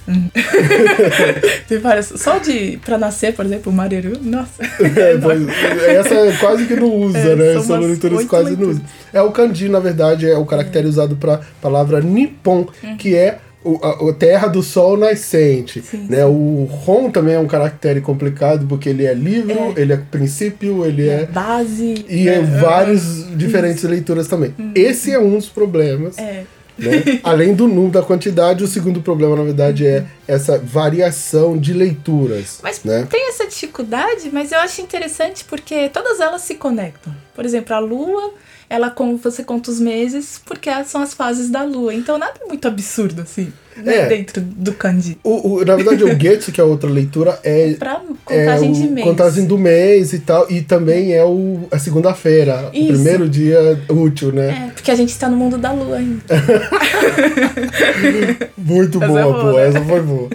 Hum. 0.07 0.29
tem 1.67 1.79
várias. 1.79 2.13
Só 2.15 2.37
de 2.37 2.77
pra 2.85 2.97
nascer, 2.97 3.33
por 3.33 3.45
exemplo, 3.45 3.71
o 3.71 3.75
Mareru, 3.75 4.17
nossa. 4.21 4.63
É, 4.63 5.17
pois, 5.21 5.41
essa 5.87 6.37
quase 6.39 6.65
que 6.65 6.75
não 6.75 6.95
usa, 6.95 7.17
É, 7.17 7.35
né? 7.35 7.53
são 7.53 7.63
São 7.63 7.75
umas 7.77 7.89
leituras 7.89 8.25
quase 8.25 8.55
não 8.55 8.69
usam. 8.69 8.83
É 9.11 9.21
o 9.21 9.31
kanji, 9.31 9.67
na 9.67 9.79
verdade, 9.79 10.29
é 10.29 10.37
o 10.37 10.45
caractere 10.45 10.87
usado 10.87 11.15
para 11.15 11.41
palavra 11.61 11.99
nippon, 12.01 12.67
Uhum. 12.83 12.97
que 12.97 13.15
é 13.15 13.39
o, 13.65 13.79
a, 13.83 14.09
a 14.09 14.13
terra 14.13 14.47
do 14.47 14.61
sol 14.61 14.95
nascente. 14.95 15.81
Sim, 15.81 16.05
né? 16.07 16.23
O 16.25 16.69
Hon 16.87 17.09
também 17.09 17.33
é 17.33 17.39
um 17.39 17.47
caractere 17.47 17.99
complicado, 17.99 18.67
porque 18.67 18.87
ele 18.87 19.05
é 19.05 19.13
livro, 19.13 19.73
É. 19.75 19.81
ele 19.81 19.93
é 19.93 19.97
princípio, 19.97 20.85
ele 20.85 21.09
é. 21.09 21.25
Base. 21.25 22.05
E 22.07 22.29
é, 22.29 22.35
é, 22.35 22.41
várias 22.41 23.25
diferentes 23.35 23.83
leituras 23.83 24.27
também. 24.27 24.53
Esse 24.75 25.11
é 25.11 25.19
um 25.19 25.35
dos 25.35 25.49
problemas. 25.49 26.17
É. 26.19 26.43
né? 26.77 27.19
Além 27.23 27.55
do 27.55 27.67
número 27.67 27.91
da 27.93 28.03
quantidade, 28.03 28.63
o 28.63 28.67
segundo 28.67 29.01
problema, 29.01 29.35
na 29.35 29.43
verdade, 29.43 29.87
é 29.87 30.05
essa 30.27 30.59
variação 30.59 31.57
de 31.57 31.73
leituras. 31.73 32.59
Mas 32.61 32.83
né? 32.83 33.07
tem 33.09 33.29
essa 33.29 33.47
dificuldade, 33.47 34.29
mas 34.31 34.51
eu 34.51 34.59
acho 34.59 34.79
interessante 34.81 35.43
porque 35.43 35.89
todas 35.89 36.19
elas 36.19 36.41
se 36.43 36.53
conectam. 36.55 37.11
Por 37.33 37.43
exemplo, 37.43 37.75
a 37.75 37.79
lua, 37.79 38.31
ela 38.69 38.89
com 38.89 39.17
você 39.17 39.43
conta 39.43 39.71
os 39.71 39.79
meses 39.79 40.41
porque 40.45 40.69
são 40.85 41.01
as 41.01 41.13
fases 41.13 41.49
da 41.49 41.63
lua. 41.63 41.93
Então 41.93 42.17
nada 42.17 42.33
é 42.43 42.47
muito 42.47 42.67
absurdo 42.67 43.21
assim, 43.21 43.51
né, 43.77 43.95
É. 43.97 44.05
dentro 44.07 44.41
do 44.41 44.73
kanji. 44.73 45.17
O, 45.23 45.55
o- 45.57 45.65
na 45.65 45.75
verdade, 45.75 46.03
o 46.03 46.19
Getsu, 46.19 46.51
que 46.51 46.59
é 46.59 46.63
a 46.63 46.67
outra 46.67 46.89
leitura, 46.89 47.39
é, 47.43 47.73
Pra 47.73 48.01
é 48.29 48.33
contagem 48.45 48.71
o 48.71 48.73
de 48.73 48.87
mês. 48.87 49.07
contagem 49.07 49.45
do 49.45 49.57
mês 49.57 50.13
e 50.13 50.19
tal, 50.19 50.49
e 50.51 50.61
também 50.61 51.13
é 51.13 51.23
o, 51.23 51.61
a 51.71 51.79
segunda-feira, 51.79 52.69
o 52.73 52.87
primeiro 52.87 53.29
dia 53.29 53.79
útil, 53.89 54.31
né? 54.31 54.67
É, 54.67 54.71
porque 54.71 54.91
a 54.91 54.95
gente 54.95 55.17
tá 55.17 55.29
no 55.29 55.37
mundo 55.37 55.57
da 55.57 55.71
lua 55.71 55.97
ainda. 55.97 56.23
Muito 58.57 58.97
Essa 58.97 59.07
boa, 59.07 59.19
é 59.19 59.23
boa, 59.23 59.41
pô, 59.41 59.51
né? 59.57 59.67
essa 59.67 59.81
foi 59.81 60.01
boa. 60.01 60.29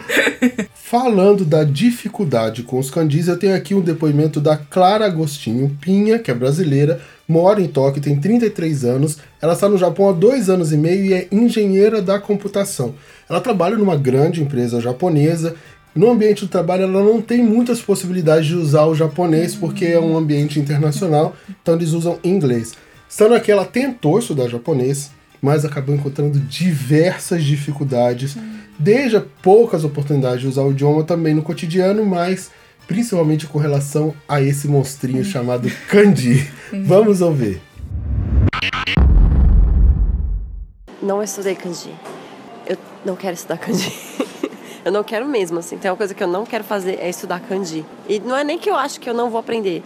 Falando 0.74 1.44
da 1.44 1.64
dificuldade 1.64 2.62
com 2.62 2.78
os 2.78 2.90
kanjis, 2.90 3.28
eu 3.28 3.38
tenho 3.38 3.54
aqui 3.54 3.74
um 3.74 3.80
depoimento 3.80 4.40
da 4.40 4.56
Clara 4.56 5.06
Agostinho 5.06 5.76
Pinha, 5.80 6.18
que 6.18 6.30
é 6.30 6.34
brasileira, 6.34 7.00
mora 7.30 7.62
em 7.62 7.68
Tóquio, 7.68 8.02
tem 8.02 8.18
33 8.18 8.84
anos, 8.84 9.18
ela 9.40 9.52
está 9.52 9.68
no 9.68 9.78
Japão 9.78 10.08
há 10.08 10.12
dois 10.12 10.50
anos 10.50 10.72
e 10.72 10.76
meio 10.76 11.04
e 11.04 11.14
é 11.14 11.28
engenheira 11.30 12.02
da 12.02 12.18
computação. 12.18 12.92
Ela 13.28 13.40
trabalha 13.40 13.76
numa 13.76 13.96
grande 13.96 14.42
empresa 14.42 14.80
japonesa. 14.80 15.54
No 15.94 16.10
ambiente 16.10 16.44
do 16.44 16.50
trabalho, 16.50 16.82
ela 16.82 17.04
não 17.04 17.22
tem 17.22 17.40
muitas 17.40 17.80
possibilidades 17.80 18.46
de 18.46 18.56
usar 18.56 18.86
o 18.86 18.96
japonês, 18.96 19.54
porque 19.54 19.84
é 19.84 20.00
um 20.00 20.16
ambiente 20.16 20.58
internacional, 20.58 21.36
então 21.62 21.76
eles 21.76 21.92
usam 21.92 22.18
inglês. 22.24 22.72
Estando 23.08 23.36
aqui, 23.36 23.52
ela 23.52 23.64
tentou 23.64 24.18
estudar 24.18 24.48
japonês, 24.48 25.12
mas 25.40 25.64
acabou 25.64 25.94
encontrando 25.94 26.38
diversas 26.40 27.44
dificuldades, 27.44 28.36
desde 28.76 29.20
poucas 29.40 29.84
oportunidades 29.84 30.40
de 30.40 30.48
usar 30.48 30.62
o 30.62 30.72
idioma 30.72 31.04
também 31.04 31.32
no 31.32 31.42
cotidiano, 31.42 32.04
mas 32.04 32.50
principalmente 32.90 33.46
com 33.46 33.56
relação 33.56 34.12
a 34.28 34.42
esse 34.42 34.66
monstrinho 34.66 35.24
chamado 35.24 35.70
kanji. 35.88 36.50
Vamos 36.72 37.20
ouvir. 37.20 37.62
Não 41.00 41.22
estudei 41.22 41.54
kanji. 41.54 41.94
Eu 42.66 42.76
não 43.04 43.14
quero 43.14 43.34
estudar 43.34 43.58
kanji. 43.58 43.92
eu 44.84 44.90
não 44.90 45.04
quero 45.04 45.24
mesmo, 45.28 45.60
assim. 45.60 45.78
Tem 45.78 45.88
uma 45.88 45.96
coisa 45.96 46.12
que 46.12 46.20
eu 46.20 46.26
não 46.26 46.44
quero 46.44 46.64
fazer 46.64 46.98
é 47.00 47.08
estudar 47.08 47.38
kanji. 47.38 47.86
E 48.08 48.18
não 48.18 48.36
é 48.36 48.42
nem 48.42 48.58
que 48.58 48.68
eu 48.68 48.74
acho 48.74 48.98
que 48.98 49.08
eu 49.08 49.14
não 49.14 49.30
vou 49.30 49.38
aprender. 49.38 49.84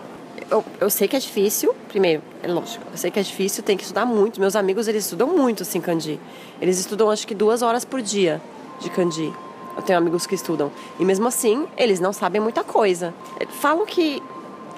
Eu, 0.51 0.65
eu 0.81 0.89
sei 0.89 1.07
que 1.07 1.15
é 1.15 1.19
difícil, 1.19 1.75
primeiro, 1.89 2.23
é 2.43 2.49
lógico. 2.49 2.87
Eu 2.91 2.97
sei 2.97 3.11
que 3.11 3.19
é 3.19 3.23
difícil, 3.23 3.63
tem 3.63 3.77
que 3.77 3.83
estudar 3.83 4.07
muito. 4.07 4.41
Meus 4.41 4.57
amigos, 4.57 4.89
eles 4.89 5.05
estudam 5.05 5.29
muito, 5.29 5.63
assim, 5.63 5.79
kanji. 5.79 6.19
Eles 6.59 6.79
estudam, 6.79 7.11
acho 7.11 7.27
que 7.27 7.35
duas 7.35 7.61
horas 7.61 7.85
por 7.85 8.01
dia 8.01 8.41
de 8.81 8.89
kanji. 8.89 9.31
Eu 9.77 9.83
tenho 9.83 9.99
amigos 9.99 10.27
que 10.27 10.35
estudam. 10.35 10.71
E 10.99 11.05
mesmo 11.05 11.27
assim, 11.27 11.67
eles 11.77 12.01
não 12.01 12.13
sabem 12.13 12.41
muita 12.41 12.63
coisa. 12.63 13.13
Falam 13.61 13.85
que 13.85 14.23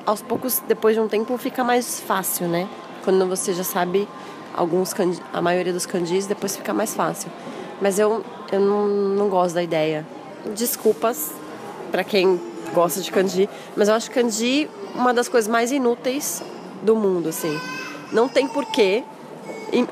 aos 0.07 0.23
poucos, 0.23 0.63
depois 0.67 0.95
de 0.95 1.01
um 1.01 1.09
tempo, 1.09 1.37
fica 1.37 1.65
mais 1.65 2.01
fácil, 2.01 2.47
né? 2.47 2.69
Quando 3.05 3.27
você 3.27 3.53
já 3.53 3.65
sabe 3.65 4.09
alguns 4.55 4.95
a 5.33 5.43
maioria 5.43 5.73
dos 5.73 5.85
kanjis, 5.85 6.27
depois 6.27 6.57
fica 6.57 6.73
mais 6.73 6.95
fácil. 6.95 7.31
Mas 7.81 7.99
eu, 7.99 8.25
eu 8.51 8.61
não, 8.61 8.87
não 8.87 9.29
gosto 9.29 9.55
da 9.55 9.63
ideia. 9.63 10.07
Desculpas 10.55 11.33
para 11.91 12.05
quem 12.05 12.41
gosta 12.73 13.01
de 13.01 13.11
kanji, 13.11 13.49
mas 13.77 13.89
eu 13.89 13.95
acho 13.95 14.11
kanji 14.11 14.69
uma 14.95 15.13
das 15.13 15.29
coisas 15.29 15.49
mais 15.49 15.73
inúteis 15.73 16.43
do 16.83 16.97
mundo, 16.97 17.29
assim. 17.29 17.59
Não 18.13 18.29
tem 18.29 18.47
porquê, 18.47 19.03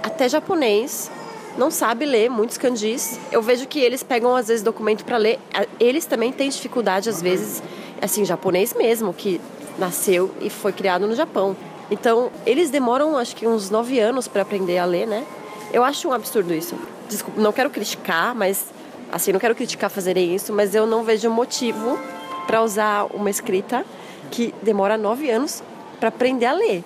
até 0.02 0.28
japonês 0.28 1.10
não 1.56 1.70
sabe 1.70 2.04
ler 2.04 2.28
muitos 2.28 2.58
kanjis. 2.58 3.18
Eu 3.30 3.42
vejo 3.42 3.66
que 3.66 3.78
eles 3.78 4.02
pegam 4.02 4.34
às 4.34 4.48
vezes 4.48 4.62
documento 4.62 5.04
para 5.04 5.16
ler. 5.16 5.38
Eles 5.78 6.04
também 6.04 6.32
têm 6.32 6.48
dificuldade 6.48 7.08
às 7.08 7.22
vezes, 7.22 7.62
assim, 8.00 8.24
japonês 8.24 8.74
mesmo, 8.74 9.12
que 9.12 9.40
nasceu 9.78 10.30
e 10.40 10.50
foi 10.50 10.72
criado 10.72 11.06
no 11.06 11.14
Japão. 11.14 11.56
Então, 11.90 12.30
eles 12.46 12.70
demoram 12.70 13.16
acho 13.16 13.36
que 13.36 13.46
uns 13.46 13.70
nove 13.70 13.98
anos 13.98 14.26
para 14.26 14.42
aprender 14.42 14.78
a 14.78 14.84
ler, 14.84 15.06
né? 15.06 15.24
Eu 15.72 15.84
acho 15.84 16.08
um 16.08 16.12
absurdo 16.12 16.54
isso. 16.54 16.76
Desculpa, 17.08 17.40
não 17.40 17.52
quero 17.52 17.70
criticar, 17.70 18.34
mas 18.34 18.66
assim, 19.12 19.32
não 19.32 19.40
quero 19.40 19.54
criticar 19.54 19.90
fazerem 19.90 20.34
isso, 20.34 20.52
mas 20.52 20.74
eu 20.74 20.86
não 20.86 21.04
vejo 21.04 21.30
motivo 21.30 21.98
para 22.46 22.62
usar 22.62 23.06
uma 23.14 23.30
escrita 23.30 23.84
que 24.30 24.54
demora 24.62 24.96
nove 24.96 25.30
anos 25.30 25.62
para 26.00 26.08
aprender 26.08 26.46
a 26.46 26.52
ler. 26.52 26.82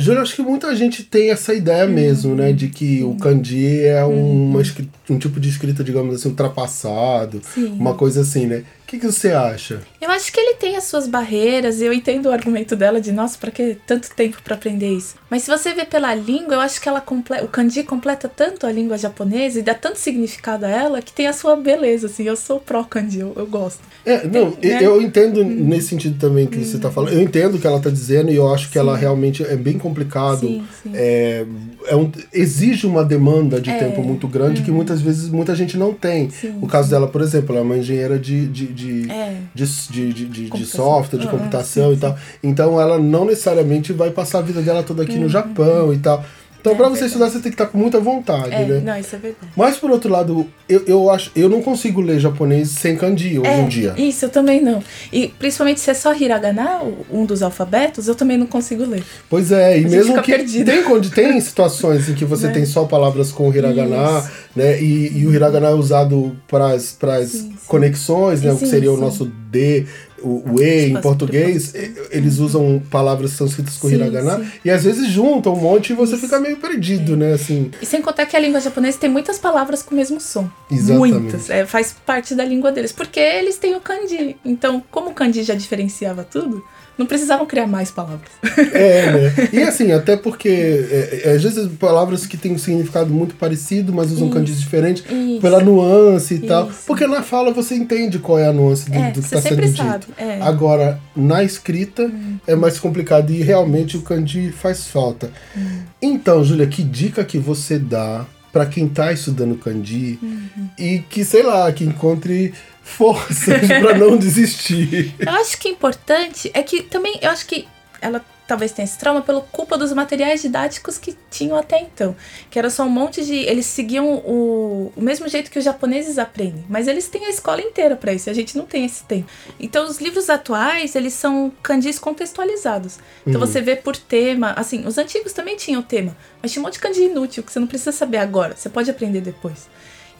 Júlio, 0.00 0.22
acho 0.22 0.34
que 0.34 0.42
muita 0.42 0.74
gente 0.74 1.04
tem 1.04 1.30
essa 1.30 1.52
ideia 1.54 1.86
mesmo, 1.86 2.34
né? 2.34 2.52
De 2.52 2.68
que 2.68 3.02
o 3.02 3.14
kanji 3.16 3.80
é 3.84 4.02
uma 4.04 4.60
escri- 4.62 4.88
um 5.08 5.18
tipo 5.18 5.38
de 5.38 5.48
escrita, 5.48 5.84
digamos 5.84 6.14
assim, 6.14 6.28
ultrapassado. 6.30 7.40
Sim. 7.54 7.66
Uma 7.78 7.94
coisa 7.94 8.22
assim, 8.22 8.46
né? 8.46 8.62
O 8.90 8.92
que, 8.92 8.98
que 8.98 9.06
você 9.06 9.30
acha? 9.30 9.82
Eu 10.02 10.10
acho 10.10 10.32
que 10.32 10.40
ele 10.40 10.54
tem 10.54 10.74
as 10.76 10.82
suas 10.82 11.06
barreiras 11.06 11.80
e 11.80 11.84
eu 11.84 11.92
entendo 11.92 12.26
o 12.26 12.32
argumento 12.32 12.74
dela 12.74 13.00
de, 13.00 13.12
nossa, 13.12 13.38
pra 13.38 13.52
que 13.52 13.76
tanto 13.86 14.10
tempo 14.16 14.38
pra 14.42 14.56
aprender 14.56 14.90
isso? 14.92 15.14
Mas 15.30 15.44
se 15.44 15.50
você 15.50 15.72
vê 15.72 15.84
pela 15.84 16.12
língua, 16.12 16.54
eu 16.54 16.60
acho 16.60 16.80
que 16.80 16.88
ela 16.88 17.00
o 17.44 17.46
kanji 17.46 17.84
completa 17.84 18.28
tanto 18.28 18.66
a 18.66 18.72
língua 18.72 18.98
japonesa 18.98 19.60
e 19.60 19.62
dá 19.62 19.74
tanto 19.74 19.96
significado 20.00 20.66
a 20.66 20.68
ela 20.68 21.00
que 21.00 21.12
tem 21.12 21.28
a 21.28 21.32
sua 21.32 21.54
beleza, 21.54 22.08
assim. 22.08 22.24
Eu 22.24 22.34
sou 22.34 22.58
pró 22.58 22.82
kanji, 22.82 23.20
eu, 23.20 23.32
eu 23.36 23.46
gosto. 23.46 23.78
É, 24.04 24.26
não, 24.26 24.50
Tem, 24.50 24.72
né? 24.72 24.82
eu 24.84 25.00
entendo 25.00 25.44
nesse 25.44 25.88
sentido 25.90 26.18
também 26.18 26.48
que 26.48 26.58
você 26.58 26.76
tá 26.78 26.90
falando. 26.90 27.12
Eu 27.12 27.20
entendo 27.20 27.54
o 27.54 27.60
que 27.60 27.66
ela 27.68 27.78
tá 27.78 27.90
dizendo 27.90 28.32
e 28.32 28.34
eu 28.34 28.52
acho 28.52 28.70
que 28.72 28.78
ela 28.78 28.96
realmente 28.96 29.44
é 29.44 29.54
bem 29.54 29.78
complicado. 29.78 30.40
Sim, 30.40 30.64
sim. 30.82 30.90
É, 30.94 31.44
é 31.86 31.94
um- 31.94 32.10
exige 32.32 32.88
uma 32.88 33.04
demanda 33.04 33.60
de 33.60 33.70
É. 33.70 33.78
tempo 33.78 34.02
muito 34.02 34.26
grande 34.26 34.62
que 34.62 34.70
muitas 34.72 35.00
vezes 35.00 35.28
muita 35.28 35.54
gente 35.54 35.76
não 35.76 35.94
tem. 35.94 36.28
Sim, 36.28 36.58
o 36.60 36.66
caso 36.66 36.90
dela, 36.90 37.06
por 37.06 37.20
exemplo, 37.20 37.52
ela 37.54 37.60
é 37.60 37.62
uma 37.62 37.76
engenheira 37.78 38.18
de, 38.18 38.48
de, 38.48 38.66
de, 38.80 39.10
É. 39.10 39.36
de, 39.54 39.66
de, 40.12 40.24
de, 40.26 40.50
de 40.50 40.66
software, 40.66 41.18
de 41.18 41.26
Ah, 41.26 41.30
computação 41.30 41.92
e 41.92 41.96
tal. 41.96 42.16
Então 42.42 42.80
ela 42.80 42.98
não 42.98 43.24
necessariamente 43.24 43.92
vai 43.92 44.10
passar 44.10 44.38
a 44.38 44.42
vida 44.42 44.62
dela 44.62 44.82
toda 44.82 45.02
aqui 45.02 45.16
no 45.18 45.28
Japão 45.28 45.92
e 45.92 45.98
tal. 45.98 46.24
Então. 46.60 46.72
É, 46.72 46.74
pra 46.76 46.84
você 46.88 46.92
verdade. 46.92 47.06
estudar, 47.12 47.26
você 47.30 47.38
tem 47.40 47.50
que 47.52 47.54
estar 47.54 47.66
com 47.66 47.78
muita 47.78 47.98
vontade, 48.00 48.54
É, 48.54 48.64
né? 48.64 48.80
não, 48.84 48.98
isso 48.98 49.14
é 49.16 49.18
verdade. 49.18 49.52
Mas 49.56 49.76
por 49.76 49.90
outro 49.90 50.10
lado, 50.10 50.46
eu, 50.68 50.82
eu 50.86 51.10
acho, 51.10 51.30
eu 51.34 51.48
não 51.48 51.62
consigo 51.62 52.00
ler 52.00 52.20
japonês 52.20 52.68
sem 52.70 52.96
kanji 52.96 53.38
hoje 53.38 53.48
É, 53.48 53.60
em 53.60 53.68
dia. 53.68 53.94
Isso, 53.96 54.24
eu 54.26 54.28
também 54.28 54.60
não. 54.62 54.82
E 55.12 55.28
principalmente 55.38 55.80
se 55.80 55.90
é 55.90 55.94
só 55.94 56.14
hiragana, 56.14 56.80
o- 56.82 57.06
um 57.10 57.24
dos 57.24 57.42
alfabetos, 57.42 58.08
eu 58.08 58.14
também 58.14 58.36
não 58.36 58.46
consigo 58.46 58.84
ler. 58.84 59.02
Pois 59.28 59.50
é, 59.52 59.78
e 59.80 59.88
mesmo 59.88 60.20
que 60.22 60.32
perdido. 60.32 60.64
tem, 60.70 61.00
tem 61.10 61.40
situações 61.40 62.08
em 62.08 62.14
que 62.14 62.24
você 62.24 62.46
Né? 62.48 62.52
tem 62.52 62.66
só 62.66 62.84
palavras 62.84 63.32
com 63.32 63.52
hiragana, 63.52 64.18
Isso. 64.20 64.30
né? 64.54 64.80
E, 64.82 65.18
e 65.20 65.26
o 65.26 65.34
hiragana 65.34 65.68
é 65.68 65.74
usado 65.74 66.36
para 66.46 66.68
as 66.72 66.82
Sim, 66.92 67.38
sim. 67.38 67.54
conexões, 67.66 68.42
né? 68.42 68.52
o 68.52 68.56
que 68.56 68.64
Sim, 68.66 68.70
seria 68.70 68.92
o 68.92 68.96
sim. 68.96 69.00
nosso 69.00 69.24
D, 69.50 69.86
o, 70.22 70.52
o 70.54 70.62
E 70.62 70.84
em 70.84 70.88
Tipo, 70.88 71.00
português. 71.02 71.68
preposições. 71.72 72.08
Eles 72.10 72.38
usam 72.38 72.82
palavras 72.90 73.32
sânscritas 73.32 73.76
com 73.76 73.88
Sim, 73.88 73.94
hiragana 73.94 74.38
sim. 74.38 74.50
e 74.64 74.70
às 74.70 74.84
vezes 74.84 75.08
juntam 75.08 75.54
um 75.54 75.60
monte 75.60 75.90
e 75.90 75.94
você 75.94 76.14
Isso. 76.14 76.22
fica 76.24 76.38
meio 76.40 76.56
perdido, 76.58 77.16
né? 77.16 77.34
Assim, 77.34 77.70
E 77.80 77.86
sem 77.86 78.00
contar 78.02 78.26
que 78.26 78.36
a 78.36 78.40
língua 78.40 78.60
japonesa 78.60 78.98
tem 78.98 79.10
muitas 79.10 79.38
palavras 79.38 79.82
com 79.82 79.94
o 79.94 79.96
mesmo 79.96 80.20
som. 80.20 80.48
Exatamente. 80.70 81.12
Muitas. 81.14 81.50
É, 81.50 81.64
faz 81.66 81.94
parte 82.04 82.34
da 82.34 82.44
língua 82.44 82.70
deles. 82.72 82.92
Porque 82.92 83.20
eles 83.20 83.56
têm 83.58 83.74
o 83.74 83.80
kanji. 83.80 84.36
Então, 84.44 84.82
como 84.90 85.10
o 85.10 85.14
kanji 85.14 85.42
já 85.42 85.54
diferenciava 85.54 86.24
tudo, 86.24 86.62
não 87.00 87.06
precisavam 87.06 87.46
criar 87.46 87.66
mais 87.66 87.90
palavras. 87.90 88.28
É, 88.72 89.12
né? 89.12 89.48
E 89.52 89.62
assim, 89.62 89.90
até 89.90 90.16
porque 90.16 90.48
é, 90.48 91.22
é, 91.24 91.32
às 91.32 91.42
vezes 91.42 91.66
palavras 91.78 92.26
que 92.26 92.36
têm 92.36 92.52
um 92.52 92.58
significado 92.58 93.10
muito 93.12 93.34
parecido, 93.34 93.92
mas 93.92 94.12
usam 94.12 94.28
kanjis 94.28 94.60
diferentes 94.60 95.02
Isso. 95.10 95.40
pela 95.40 95.60
nuance 95.60 96.34
e 96.34 96.38
tal. 96.40 96.68
Isso. 96.68 96.82
Porque 96.86 97.06
na 97.06 97.22
fala 97.22 97.50
você 97.52 97.74
entende 97.74 98.18
qual 98.18 98.38
é 98.38 98.46
a 98.46 98.52
nuance 98.52 98.90
do, 98.90 98.94
É, 98.96 99.10
do 99.10 99.20
que 99.20 99.26
está 99.26 99.40
sendo 99.40 99.48
sempre 99.54 99.66
dito. 99.68 99.76
sabe. 99.78 100.04
É. 100.18 100.36
Hum. 100.36 100.42
Agora, 100.42 101.00
na 101.16 101.42
escrita 101.42 102.10
é 102.46 102.54
mais 102.54 102.78
complicado 102.78 103.30
e 103.32 103.42
realmente 103.42 103.96
o 103.96 104.02
kanji 104.02 104.52
faz 104.52 104.86
falta. 104.86 105.30
Hum. 105.56 105.80
Então, 106.02 106.44
Júlia, 106.44 106.66
que 106.66 106.82
dica 106.82 107.24
que 107.24 107.38
você 107.38 107.78
dá 107.78 108.26
pra 108.52 108.66
quem 108.66 108.88
tá 108.88 109.12
estudando 109.12 109.54
kanji 109.54 110.18
Uhum. 110.20 110.68
e 110.78 110.98
que, 111.08 111.24
sei 111.24 111.42
lá, 111.42 111.70
que 111.72 111.84
encontre 111.84 112.52
forças 112.82 113.66
pra 113.80 113.96
não 113.96 114.16
desistir? 114.16 115.14
Eu 115.18 115.32
acho 115.32 115.58
que 115.58 115.68
importante 115.68 116.50
é 116.54 116.62
que 116.62 116.82
também, 116.82 117.18
eu 117.22 117.30
acho 117.30 117.46
que 117.46 117.66
ela 118.00 118.24
talvez 118.50 118.72
tenha 118.72 118.84
esse 118.84 118.98
trauma 118.98 119.22
pela 119.22 119.40
culpa 119.42 119.78
dos 119.78 119.92
materiais 119.92 120.42
didáticos 120.42 120.98
que 120.98 121.16
tinham 121.30 121.56
até 121.56 121.80
então. 121.80 122.16
Que 122.50 122.58
era 122.58 122.68
só 122.68 122.82
um 122.82 122.88
monte 122.88 123.24
de. 123.24 123.36
Eles 123.36 123.64
seguiam 123.64 124.16
o, 124.26 124.92
o 124.96 125.00
mesmo 125.00 125.28
jeito 125.28 125.52
que 125.52 125.58
os 125.58 125.64
japoneses 125.64 126.18
aprendem. 126.18 126.64
Mas 126.68 126.88
eles 126.88 127.06
têm 127.06 127.26
a 127.26 127.30
escola 127.30 127.60
inteira 127.62 127.94
pra 127.94 128.12
isso. 128.12 128.28
A 128.28 128.32
gente 128.32 128.58
não 128.58 128.66
tem 128.66 128.84
esse 128.84 129.04
tempo. 129.04 129.28
Então, 129.60 129.86
os 129.86 130.00
livros 130.00 130.28
atuais, 130.28 130.96
eles 130.96 131.12
são 131.12 131.52
kanjis 131.62 132.00
contextualizados. 132.00 132.98
Então, 133.24 133.38
você 133.38 133.60
vê 133.60 133.76
por 133.76 133.96
tema. 133.96 134.52
Assim, 134.56 134.84
os 134.84 134.98
antigos 134.98 135.32
também 135.32 135.56
tinham 135.56 135.80
tema. 135.80 136.16
Mas 136.42 136.50
tinha 136.50 136.60
um 136.60 136.64
monte 136.64 136.74
de 136.74 136.80
kanji 136.80 137.04
inútil 137.04 137.44
que 137.44 137.52
você 137.52 137.60
não 137.60 137.68
precisa 137.68 137.92
saber 137.92 138.18
agora. 138.18 138.56
Você 138.56 138.68
pode 138.68 138.90
aprender 138.90 139.20
depois. 139.20 139.68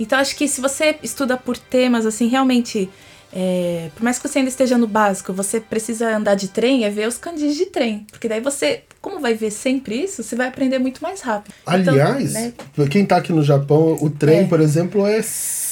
Então, 0.01 0.19
acho 0.19 0.35
que 0.35 0.49
se 0.49 0.61
você 0.61 0.97
estuda 1.03 1.37
por 1.37 1.57
temas, 1.57 2.07
assim, 2.07 2.27
realmente 2.27 2.89
é, 3.33 3.91
por 3.95 4.03
mais 4.03 4.19
que 4.19 4.27
você 4.29 4.39
ainda 4.39 4.49
esteja 4.49 4.77
no 4.77 4.89
básico, 4.89 5.33
você 5.33 5.61
precisa 5.61 6.17
andar 6.17 6.35
de 6.35 6.49
trem, 6.49 6.85
é 6.85 6.91
ver 6.91 7.07
os 7.07 7.17
kanjis 7.17 7.55
de 7.55 7.67
trem. 7.67 8.07
Porque 8.11 8.29
daí 8.29 8.41
você, 8.41 8.83
como 9.01 9.21
vai 9.21 9.35
ver 9.35 9.51
sempre 9.53 10.03
isso, 10.03 10.23
você 10.23 10.35
vai 10.35 10.49
aprender 10.49 10.79
muito 10.79 11.01
mais 11.01 11.21
rápido. 11.21 11.55
Aliás, 11.65 12.35
Então, 12.35 12.43
né, 12.77 12.89
quem 12.91 13.07
tá 13.07 13.19
aqui 13.19 13.33
no 13.33 13.43
Japão, 13.43 13.97
o 14.01 14.11
trem, 14.11 14.41
É. 14.41 14.45
por 14.47 14.61
exemplo, 14.61 15.07
é 15.07 15.23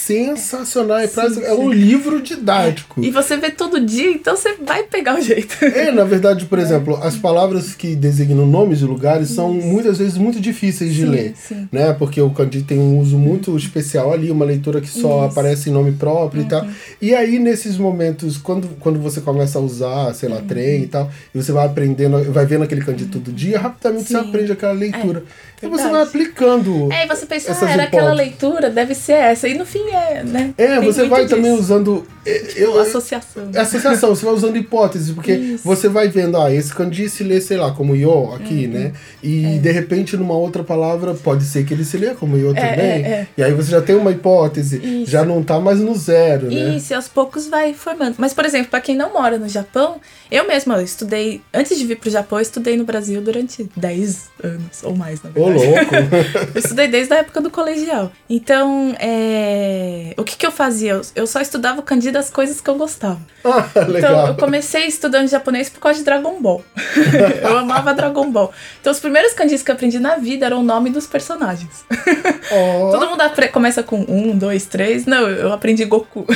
sensacional. 0.09 0.99
É, 0.99 1.07
Sim, 1.07 1.43
é 1.45 1.53
um 1.53 1.71
livro 1.71 2.21
didático. 2.23 3.03
E 3.05 3.11
você 3.11 3.37
vê 3.37 3.51
todo 3.51 3.81
dia, 3.81 4.11
então 4.11 4.37
você 4.37 4.55
vai 4.65 4.83
pegar 4.85 5.19
o 5.19 5.21
jeito. 5.21 5.57
É, 5.65 5.91
na 5.91 6.05
verdade, 6.05 6.47
por 6.47 6.59
exemplo, 6.61 6.97
as 7.03 7.17
palavras 7.17 7.75
que 7.75 7.95
designam 7.95 8.47
nomes 8.47 8.79
de 8.79 8.85
lugares 8.85 9.29
são 9.31 9.53
muitas 9.53 9.99
vezes 9.99 10.17
muito 10.17 10.41
difíceis 10.41 10.95
de 10.95 11.03
Sim, 11.03 11.09
ler. 11.09 11.35
sim. 11.37 11.69
Né? 11.71 11.93
Porque 11.93 12.21
o 12.21 12.31
kanji 12.31 12.63
tem 12.63 12.79
um 12.79 12.99
uso 12.99 13.19
muito 13.19 13.57
especial 13.57 14.13
ali, 14.13 14.31
uma 14.31 14.45
leitura 14.45 14.81
que 14.81 14.89
só 14.89 14.99
Isso. 14.99 15.09
Uhum. 15.09 15.25
aparece 15.25 15.71
em 15.71 15.73
nome 15.73 15.93
próprio 15.93 16.43
e 16.43 16.45
tal. 16.47 16.67
E 17.01 17.15
aí, 17.15 17.39
nesses 17.39 17.77
momentos, 17.77 18.37
quando, 18.39 18.69
quando 18.81 18.99
você 18.99 19.21
começa 19.21 19.59
a 19.59 19.63
usar, 19.63 20.15
sei 20.15 20.29
Uhum. 20.29 20.35
lá, 20.37 20.41
trem 20.43 20.83
e 20.83 20.87
tal, 20.87 21.11
e 21.35 21.43
você 21.43 21.53
vai 21.53 21.67
aprendendo, 21.67 22.23
vai 22.33 22.45
vendo 22.47 22.65
aquele 22.65 22.83
kanji 22.83 23.07
todo 23.07 23.33
dia, 23.33 23.59
rapidamente 23.59 24.05
você 24.09 24.17
aprende 24.17 24.53
aquela 24.53 24.73
leitura. 24.73 25.23
E 25.63 25.69
você 25.69 25.89
vai 25.89 26.03
aplicando. 26.03 26.93
É, 26.93 27.05
e 27.05 27.09
você 27.09 27.27
pensa, 27.27 27.53
ah, 27.53 27.71
era 27.71 27.85
aquela 27.85 28.13
hipóteses. 28.15 28.17
leitura, 28.41 28.71
deve 28.71 28.95
ser 28.95 29.13
essa. 29.15 29.49
E 29.49 29.55
no 29.55 29.67
fim 29.67 29.89
é, 29.91 30.23
né? 30.23 30.55
É, 30.57 30.79
Tem 30.79 30.93
você 30.93 31.09
vai 31.09 31.25
disso. 31.25 31.35
também 31.37 31.53
usando. 31.53 32.07
É, 32.29 32.53
Eu, 32.57 32.79
Associação. 32.81 33.51
É 33.55 33.61
associação, 33.61 34.15
você 34.15 34.25
vai 34.25 34.35
usando 34.35 34.57
hipóteses, 34.57 35.11
porque 35.15 35.33
Isso. 35.33 35.65
você 35.65 35.89
vai 35.89 36.09
vendo, 36.09 36.37
ah, 36.37 36.53
esse 36.53 36.75
kanji 36.75 37.09
se 37.09 37.23
lê, 37.25 37.41
sei 37.41 37.57
lá, 37.57 37.71
como 37.73 37.95
yo 37.97 38.33
aqui, 38.35 38.67
Uhum. 38.67 38.73
né? 38.73 38.93
E 39.23 39.59
de 39.59 39.71
repente, 39.73 40.17
numa 40.17 40.35
outra 40.35 40.63
palavra, 40.65 41.15
pode 41.15 41.45
ser 41.45 41.65
que 41.65 41.75
ele 41.75 41.85
se 41.85 41.97
lê 41.97 42.15
como 42.15 42.37
yo 42.37 42.51
É, 42.51 42.55
também. 42.55 42.79
é, 42.81 43.01
é. 43.11 43.27
E 43.37 43.43
aí 43.43 43.53
você 43.53 43.71
já 43.71 43.81
tem 43.83 43.97
uma 43.97 44.11
hipótese, 44.11 44.77
Isso. 45.03 45.11
já 45.11 45.25
não 45.25 45.43
tá 45.43 45.59
mais 45.61 45.79
no 45.81 45.95
zero, 45.95 46.47
né? 46.51 46.77
Isso, 46.77 46.93
e 46.93 46.95
aos 46.97 47.09
poucos 47.09 47.47
vai 47.49 47.73
formando. 47.75 48.17
Mas, 48.19 48.33
por 48.35 48.45
exemplo, 48.45 48.69
pra 48.71 48.81
quem 48.81 48.97
não 48.97 49.13
mora 49.13 49.39
no 49.39 49.49
Japão, 49.49 50.01
eu 50.31 50.47
mesma 50.47 50.77
eu 50.77 50.83
estudei, 50.85 51.41
antes 51.53 51.79
de 51.79 51.85
vir 51.87 51.97
pro 51.99 52.11
Japão, 52.11 52.39
eu 52.39 52.43
estudei 52.43 52.77
no 52.77 52.85
Brasil 52.85 53.21
durante 53.21 53.69
10 53.77 54.29
anos, 54.43 54.83
ou 54.83 54.95
mais, 54.97 55.21
na 55.23 55.31
Ô, 55.35 55.47
verdade. 55.53 55.67
louco! 55.67 56.49
Eu 56.55 56.59
estudei 56.61 56.89
desde 56.89 57.13
a 57.13 57.19
época 57.19 57.41
do 57.41 57.51
colegial. 57.51 58.11
Então, 58.31 58.95
é... 59.01 60.15
o 60.17 60.25
que, 60.25 60.37
que 60.37 60.47
eu 60.47 60.51
fazia? 60.53 60.93
Eu- 60.93 61.03
Eu 61.15 61.27
só 61.27 61.41
estudava 61.41 61.81
o 61.81 61.83
kanji 61.83 62.11
das 62.19 62.31
coisas 62.31 62.61
que 62.61 62.69
eu 62.69 62.75
gostava. 62.75 63.21
ah, 63.45 63.69
Então, 63.97 64.27
eu 64.27 64.35
comecei 64.35 64.87
estudando 64.87 65.29
japonês 65.29 65.71
por 65.71 65.81
causa 65.81 66.01
de 66.01 66.05
Dragon 66.05 66.41
Ball. 66.41 66.63
eu 67.43 67.57
amava 67.57 67.95
Dragon 67.95 68.31
Ball. 68.31 68.53
Então, 68.81 68.93
os 68.93 68.99
primeiros 68.99 69.33
kanjis 69.33 69.63
que 69.63 69.71
eu 69.71 69.75
aprendi 69.75 69.99
na 69.99 70.17
vida 70.17 70.47
eram 70.47 70.61
o 70.61 70.63
nome 70.63 70.91
dos 70.91 71.07
personagens. 71.07 71.85
Ó, 72.51 72.91
Todo 72.91 73.09
mundo 73.09 73.23
começa 73.53 73.83
com 73.83 74.05
um, 74.09 74.37
dois, 74.37 74.67
três. 74.67 75.07
Não, 75.07 75.29
eu 75.29 75.53
aprendi 75.53 75.85
Goku. 75.85 76.27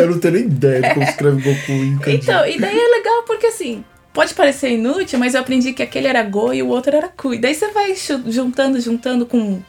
eu 0.00 0.10
não 0.10 0.18
tenho 0.18 0.34
nem 0.34 0.44
ideia 0.44 0.82
de 0.82 0.94
como 0.94 1.02
escreve 1.04 1.42
Goku 1.42 1.72
em 1.72 1.98
kanji. 1.98 2.16
Então, 2.16 2.46
e 2.46 2.58
daí 2.58 2.78
é 2.78 2.88
legal 2.88 3.24
porque 3.26 3.46
assim, 3.46 3.84
pode 4.12 4.34
parecer 4.34 4.70
inútil, 4.70 5.18
mas 5.18 5.34
eu 5.34 5.40
aprendi 5.40 5.72
que 5.72 5.82
aquele 5.82 6.06
era 6.06 6.22
Go 6.22 6.52
e 6.52 6.62
o 6.62 6.68
outro 6.68 6.94
era 6.96 7.08
Ku. 7.08 7.34
E 7.34 7.38
daí 7.38 7.54
você 7.54 7.68
vai 7.72 7.94
juntando, 8.26 8.80
juntando 8.80 9.26
com 9.26 9.60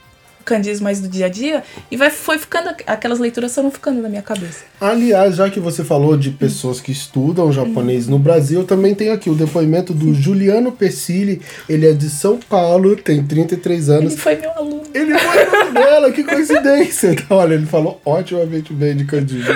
kanjis 0.46 0.80
mais 0.80 1.00
do 1.00 1.08
dia 1.08 1.28
a 1.28 1.30
dia 1.30 1.64
e 1.92 1.98
vai 1.98 2.10
foi 2.10 2.38
ficando 2.38 2.70
aquelas 2.88 3.20
leituras 3.20 3.54
foram 3.54 3.72
ficando 3.72 4.02
na 4.02 4.10
minha 4.10 4.22
cabeça. 4.22 4.64
Aliás, 4.82 5.36
já 5.36 5.50
que 5.50 5.60
você 5.60 5.84
falou 5.84 6.18
de 6.18 6.32
pessoas 6.32 6.80
que 6.80 6.92
estudam 6.92 7.52
japonês 7.52 8.08
no 8.08 8.18
Brasil, 8.18 8.62
eu 8.62 8.66
também 8.66 8.96
tenho 8.96 9.14
aqui 9.14 9.30
o 9.30 9.36
depoimento 9.36 9.94
do 9.94 10.14
Juliano 10.14 10.72
Pessilli. 10.72 11.42
Ele 11.68 11.88
é 11.88 11.94
de 11.94 12.10
São 12.10 12.38
Paulo, 12.38 12.96
tem 12.96 13.24
33 13.24 13.90
anos. 13.90 14.14
Ele 14.14 14.22
foi 14.22 14.36
meu 14.36 14.52
aluno. 14.52 14.84
Ele 14.94 15.18
foi 15.18 15.44
aluno 15.44 15.74
dela, 15.76 16.12
que 16.12 16.24
coincidência. 16.24 17.12
Então, 17.12 17.38
olha, 17.38 17.54
ele 17.54 17.66
falou 17.66 18.02
otimamente 18.06 18.74
bem 18.74 18.96
de 18.96 19.06
Candido. 19.06 19.48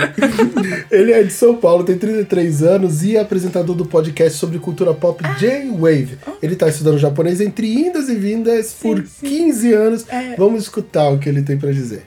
ele 0.92 1.12
é 1.12 1.24
de 1.24 1.32
São 1.32 1.56
Paulo, 1.56 1.84
tem 1.84 1.98
33 1.98 2.64
anos 2.64 3.04
e 3.04 3.16
é 3.16 3.22
apresentador 3.22 3.76
do 3.76 3.86
podcast 3.86 4.38
sobre 4.38 4.60
cultura 4.60 4.94
pop 4.94 5.24
J-Wave. 5.40 6.18
Ele 6.42 6.56
tá 6.56 6.68
estudando 6.68 6.98
japonês 6.98 7.40
entre 7.40 7.74
indas 7.74 8.10
e 8.10 8.16
vindas 8.16 8.74
por 8.74 9.04
sim. 9.06 9.26
15 9.26 9.74
anos. 9.74 10.06
É. 10.10 10.36
Vamos 10.36 10.64
escutar 10.64 10.83
o 11.10 11.20
que 11.20 11.30
ele 11.30 11.42
tem 11.42 11.58
pra 11.58 11.72
dizer. 11.72 12.06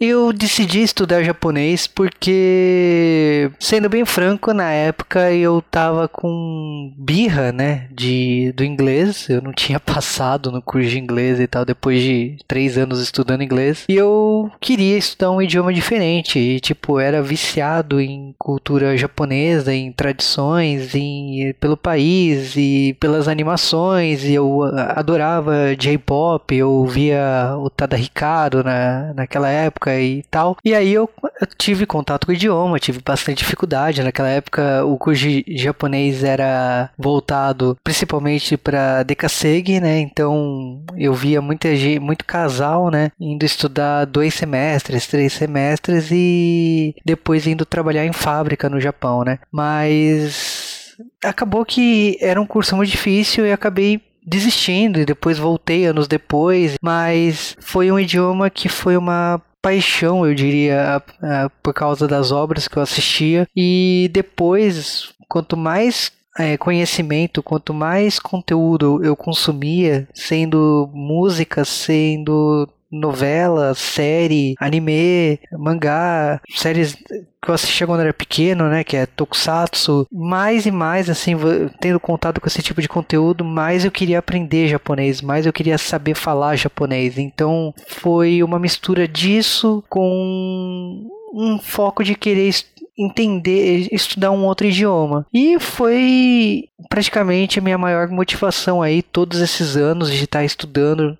Eu 0.00 0.32
decidi 0.32 0.80
estudar 0.80 1.24
japonês 1.24 1.88
porque, 1.88 3.50
sendo 3.58 3.88
bem 3.88 4.04
franco, 4.04 4.52
na 4.52 4.70
época 4.70 5.32
eu 5.32 5.60
tava 5.60 6.06
com 6.06 6.94
birra, 6.96 7.50
né, 7.50 7.88
de, 7.90 8.52
do 8.52 8.64
inglês. 8.64 9.28
Eu 9.28 9.42
não 9.42 9.52
tinha 9.52 9.80
passado 9.80 10.52
no 10.52 10.62
curso 10.62 10.88
de 10.88 11.00
inglês 11.00 11.40
e 11.40 11.48
tal, 11.48 11.64
depois 11.64 12.00
de 12.00 12.38
três 12.46 12.78
anos 12.78 13.02
estudando 13.02 13.42
inglês. 13.42 13.86
E 13.88 13.96
eu 13.96 14.48
queria 14.60 14.96
estudar 14.96 15.32
um 15.32 15.42
idioma 15.42 15.74
diferente. 15.74 16.38
E, 16.38 16.60
tipo, 16.60 17.00
era 17.00 17.20
viciado 17.20 18.00
em 18.00 18.32
cultura 18.38 18.96
japonesa, 18.96 19.74
em 19.74 19.90
tradições, 19.90 20.94
em, 20.94 21.52
pelo 21.58 21.76
país 21.76 22.54
e 22.56 22.96
pelas 23.00 23.26
animações. 23.26 24.22
E 24.22 24.34
eu 24.34 24.62
adorava 24.62 25.74
J-pop, 25.76 26.54
eu 26.54 26.70
ouvia 26.70 27.52
o 27.58 27.68
Tada 27.68 27.98
Hikaru 27.98 28.62
na, 28.62 29.12
naquela 29.12 29.48
época 29.48 29.87
e 29.94 30.22
tal. 30.30 30.56
E 30.64 30.74
aí 30.74 30.92
eu, 30.92 31.08
eu 31.40 31.46
tive 31.56 31.86
contato 31.86 32.26
com 32.26 32.32
o 32.32 32.34
idioma, 32.34 32.78
tive 32.78 33.00
bastante 33.04 33.38
dificuldade. 33.38 34.02
Naquela 34.02 34.28
época 34.28 34.84
o 34.84 34.96
curso 34.96 35.22
de 35.22 35.44
japonês 35.56 36.22
era 36.24 36.90
voltado 36.98 37.76
principalmente 37.82 38.56
para 38.56 39.02
Dekasegi, 39.02 39.80
né? 39.80 40.00
Então 40.00 40.82
eu 40.96 41.14
via 41.14 41.40
muita 41.40 41.74
gente, 41.76 42.00
muito 42.00 42.24
casal, 42.24 42.90
né? 42.90 43.10
Indo 43.20 43.44
estudar 43.44 44.04
dois 44.04 44.34
semestres, 44.34 45.06
três 45.06 45.32
semestres 45.32 46.08
e 46.10 46.94
depois 47.04 47.46
indo 47.46 47.64
trabalhar 47.64 48.04
em 48.04 48.12
fábrica 48.12 48.68
no 48.68 48.80
Japão, 48.80 49.24
né? 49.24 49.38
Mas 49.50 50.96
acabou 51.24 51.64
que 51.64 52.18
era 52.20 52.40
um 52.40 52.46
curso 52.46 52.76
muito 52.76 52.90
difícil 52.90 53.46
e 53.46 53.52
acabei 53.52 54.00
desistindo 54.28 55.00
e 55.00 55.06
depois 55.06 55.38
voltei 55.38 55.86
anos 55.86 56.06
depois, 56.06 56.76
mas 56.82 57.56
foi 57.60 57.90
um 57.90 57.98
idioma 57.98 58.50
que 58.50 58.68
foi 58.68 58.96
uma 58.96 59.40
paixão, 59.68 60.26
eu 60.26 60.34
diria, 60.34 60.96
a- 60.96 61.44
a- 61.44 61.50
por 61.62 61.74
causa 61.74 62.08
das 62.08 62.32
obras 62.32 62.66
que 62.66 62.76
eu 62.78 62.82
assistia. 62.82 63.46
E 63.54 64.08
depois, 64.12 65.12
quanto 65.28 65.56
mais 65.56 66.10
é, 66.38 66.56
conhecimento, 66.56 67.42
quanto 67.42 67.74
mais 67.74 68.20
conteúdo 68.20 69.04
eu 69.04 69.16
consumia, 69.16 70.06
sendo 70.14 70.88
música, 70.94 71.64
sendo 71.64 72.68
novela, 72.90 73.74
série, 73.74 74.54
anime, 74.58 75.40
mangá, 75.52 76.40
séries 76.54 76.94
que 76.94 77.50
eu 77.50 77.54
assistia 77.54 77.86
quando 77.86 78.00
era 78.00 78.12
pequeno, 78.12 78.68
né, 78.68 78.82
que 78.82 78.96
é 78.96 79.06
Tokusatsu, 79.06 80.06
mais 80.12 80.66
e 80.66 80.70
mais 80.70 81.08
assim, 81.08 81.34
tendo 81.80 82.00
contato 82.00 82.40
com 82.40 82.46
esse 82.46 82.62
tipo 82.62 82.82
de 82.82 82.88
conteúdo, 82.88 83.44
mais 83.44 83.84
eu 83.84 83.90
queria 83.90 84.18
aprender 84.18 84.68
japonês, 84.68 85.20
mais 85.22 85.46
eu 85.46 85.52
queria 85.52 85.78
saber 85.78 86.14
falar 86.14 86.56
japonês. 86.56 87.18
Então, 87.18 87.72
foi 87.86 88.42
uma 88.42 88.58
mistura 88.58 89.06
disso 89.06 89.84
com 89.88 91.06
um 91.32 91.58
foco 91.58 92.02
de 92.02 92.14
querer 92.14 92.52
entender, 92.98 93.88
estudar 93.92 94.32
um 94.32 94.44
outro 94.44 94.66
idioma. 94.66 95.24
E 95.32 95.60
foi 95.60 96.68
praticamente 96.88 97.58
a 97.58 97.62
minha 97.62 97.78
maior 97.78 98.08
motivação 98.08 98.82
aí 98.82 99.02
todos 99.02 99.40
esses 99.40 99.76
anos 99.76 100.10
de 100.10 100.24
estar 100.24 100.44
estudando 100.44 101.16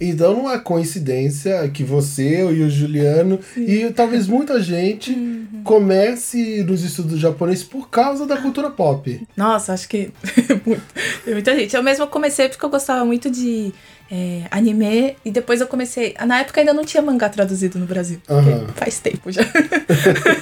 Então 0.00 0.34
não 0.34 0.50
é 0.50 0.58
coincidência 0.58 1.68
que 1.68 1.84
você 1.84 2.40
e 2.50 2.62
o 2.62 2.70
Juliano 2.70 3.38
e 3.56 3.90
talvez 3.94 4.26
muita 4.26 4.60
gente 4.62 5.10
Uhum. 5.12 5.60
comece 5.62 6.62
nos 6.64 6.82
estudos 6.82 7.18
japoneses 7.20 7.62
por 7.64 7.90
causa 7.90 8.26
da 8.26 8.38
cultura 8.38 8.70
pop. 8.70 9.26
Nossa, 9.36 9.74
acho 9.74 9.86
que 9.88 10.10
muita 11.26 11.54
gente. 11.54 11.76
Eu 11.76 11.82
mesma 11.82 12.06
comecei 12.06 12.48
porque 12.48 12.64
eu 12.64 12.70
gostava 12.70 13.04
muito 13.04 13.30
de 13.30 13.72
é, 14.10 14.44
anime 14.50 15.16
e 15.24 15.30
depois 15.30 15.60
eu 15.60 15.66
comecei. 15.66 16.14
Na 16.26 16.40
época 16.40 16.60
ainda 16.60 16.72
não 16.72 16.84
tinha 16.84 17.02
mangá 17.02 17.28
traduzido 17.28 17.78
no 17.78 17.84
Brasil. 17.86 18.20
Aham. 18.28 18.68
Faz 18.74 18.98
tempo 19.00 19.30
já. 19.30 19.42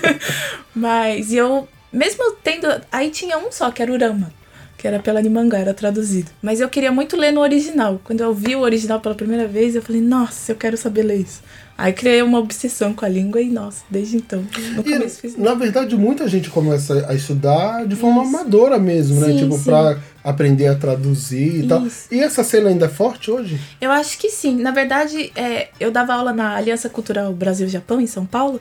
Mas 0.75 1.33
eu, 1.33 1.66
mesmo 1.92 2.33
tendo. 2.44 2.66
Aí 2.92 3.11
tinha 3.11 3.38
um 3.38 3.51
só, 3.51 3.71
que 3.71 3.83
era 3.83 3.92
o 3.92 3.99
Rama. 3.99 4.33
Que 4.79 4.87
era 4.87 5.01
pela 5.01 5.19
Animangá, 5.19 5.59
era 5.59 5.75
traduzido. 5.75 6.31
Mas 6.41 6.61
eu 6.61 6.69
queria 6.69 6.93
muito 6.93 7.17
ler 7.17 7.33
no 7.33 7.41
original. 7.41 8.01
Quando 8.05 8.21
eu 8.21 8.33
vi 8.33 8.55
o 8.55 8.61
original 8.61 9.01
pela 9.01 9.14
primeira 9.14 9.47
vez, 9.47 9.75
eu 9.75 9.83
falei, 9.83 10.01
nossa, 10.01 10.53
eu 10.53 10.57
quero 10.57 10.77
saber 10.77 11.03
ler 11.03 11.17
isso. 11.17 11.43
Aí 11.77 11.93
criei 11.93 12.23
uma 12.23 12.38
obsessão 12.38 12.95
com 12.95 13.05
a 13.05 13.09
língua 13.09 13.41
e, 13.41 13.51
nossa, 13.51 13.85
desde 13.91 14.17
então, 14.17 14.45
E, 14.85 15.09
fiz 15.09 15.37
na 15.37 15.55
verdade, 15.55 15.97
muita 15.97 16.27
gente 16.27 16.49
começa 16.51 17.07
a 17.09 17.14
estudar 17.14 17.87
de 17.87 17.95
forma 17.95 18.25
Isso. 18.25 18.37
amadora 18.37 18.79
mesmo, 18.81 19.21
né? 19.21 19.29
Sim, 19.29 19.37
Tipo, 19.38 19.57
sim. 19.57 19.64
pra 19.64 19.99
aprender 20.25 20.67
a 20.67 20.75
traduzir 20.75 21.64
e 21.64 21.69
tal. 21.69 21.87
Isso. 21.87 22.09
E 22.11 22.21
essa 22.21 22.43
cena 22.43 22.69
ainda 22.69 22.87
é 22.87 22.88
forte 22.88 23.31
hoje? 23.31 23.61
Eu 23.81 23.93
acho 23.93 24.19
que 24.19 24.29
sim. 24.29 24.57
Na 24.61 24.71
verdade, 24.73 25.31
é, 25.37 25.69
eu 25.79 25.91
dava 25.93 26.14
aula 26.14 26.33
na 26.33 26.57
Aliança 26.57 26.88
Cultural 26.88 27.33
Brasil-Japão, 27.33 28.01
em 28.01 28.07
São 28.09 28.27
Paulo, 28.27 28.61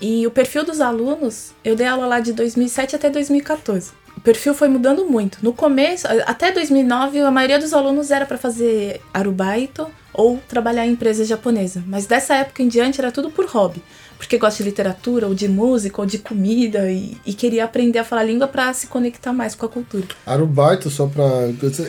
e 0.00 0.26
o 0.26 0.30
perfil 0.30 0.64
dos 0.64 0.80
alunos, 0.82 1.52
eu 1.64 1.74
dei 1.76 1.86
aula 1.86 2.06
lá 2.06 2.20
de 2.20 2.32
2007 2.34 2.96
até 2.96 3.08
2014. 3.10 3.90
O 4.20 4.22
perfil 4.22 4.52
foi 4.52 4.68
mudando 4.68 5.06
muito. 5.06 5.38
No 5.42 5.50
começo, 5.50 6.06
até 6.26 6.52
2009, 6.52 7.20
a 7.20 7.30
maioria 7.30 7.58
dos 7.58 7.72
alunos 7.72 8.10
era 8.10 8.26
para 8.26 8.36
fazer 8.36 9.00
arubaito 9.14 9.86
ou 10.12 10.38
trabalhar 10.48 10.86
em 10.86 10.92
empresa 10.92 11.24
japonesa. 11.24 11.82
Mas 11.86 12.06
dessa 12.06 12.34
época 12.36 12.62
em 12.62 12.68
diante 12.68 13.00
era 13.00 13.10
tudo 13.12 13.30
por 13.30 13.46
hobby 13.46 13.82
porque 14.20 14.36
gosta 14.36 14.62
de 14.62 14.68
literatura, 14.68 15.26
ou 15.26 15.34
de 15.34 15.48
música, 15.48 15.98
ou 15.98 16.06
de 16.06 16.18
comida, 16.18 16.92
e, 16.92 17.16
e 17.24 17.32
queria 17.32 17.64
aprender 17.64 17.98
a 18.00 18.04
falar 18.04 18.20
a 18.20 18.24
língua 18.24 18.46
para 18.46 18.70
se 18.74 18.86
conectar 18.86 19.32
mais 19.32 19.54
com 19.54 19.64
a 19.64 19.68
cultura. 19.70 20.04
Arubaito 20.26 20.90
só 20.90 21.06
pra. 21.06 21.24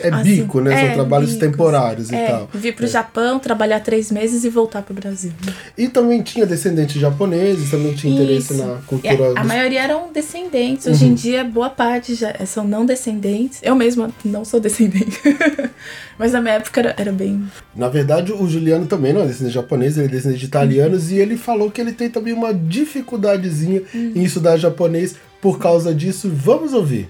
É 0.01 0.07
Assim, 0.13 0.23
bico, 0.23 0.61
né? 0.61 0.73
é, 0.73 0.85
São 0.85 0.93
trabalhos 0.93 1.31
bicos. 1.33 1.45
temporários 1.45 2.09
e 2.09 2.15
É, 2.15 2.27
tal. 2.27 2.49
vir 2.53 2.73
pro 2.73 2.85
É. 2.85 2.87
Japão, 2.87 3.37
trabalhar 3.37 3.81
três 3.81 4.09
meses 4.09 4.45
e 4.45 4.49
voltar 4.49 4.81
pro 4.81 4.93
Brasil. 4.93 5.33
E 5.77 5.89
também 5.89 6.21
tinha 6.21 6.45
descendentes 6.45 7.01
japoneses, 7.01 7.69
também 7.69 7.93
tinha 7.95 8.13
interesse 8.13 8.53
Isso. 8.53 8.65
na 8.65 8.75
E 8.75 8.81
cultura. 8.83 9.27
a, 9.27 9.31
a 9.31 9.33
dos- 9.41 9.47
maioria 9.47 9.81
eram 9.83 10.09
descendentes. 10.13 10.87
Hoje 10.87 11.03
Uhum. 11.03 11.11
em 11.11 11.13
dia, 11.13 11.43
boa 11.43 11.69
parte 11.69 12.15
já 12.15 12.33
são 12.45 12.63
não 12.65 12.85
descendentes. 12.85 13.59
Eu 13.61 13.75
mesma 13.75 14.09
não 14.23 14.45
sou 14.45 14.61
descendente. 14.61 15.19
Mas 16.17 16.31
na 16.33 16.39
minha 16.41 16.53
época 16.55 16.79
era, 16.79 16.95
era 16.97 17.11
bem. 17.11 17.43
Na 17.75 17.89
verdade, 17.89 18.10
o 18.19 18.47
Juliano 18.49 18.85
também 18.85 19.13
não 19.13 19.21
é 19.21 19.25
descendente 19.25 19.49
de 19.49 19.55
japonês, 19.55 19.97
ele 19.97 20.07
é 20.07 20.09
descendente 20.09 20.39
de 20.39 20.45
italianos, 20.45 21.11
e 21.11 21.15
ele 21.15 21.37
falou 21.37 21.69
que 21.71 21.79
ele 21.79 21.93
tem 21.93 22.09
também 22.09 22.33
uma 22.33 22.53
dificuldadezinha 22.53 23.81
Uhum. 23.93 24.11
em 24.15 24.23
estudar 24.23 24.57
japonês 24.57 25.15
por 25.41 25.57
causa 25.59 25.93
disso. 25.93 26.29
Vamos 26.33 26.73
ouvir. 26.73 27.09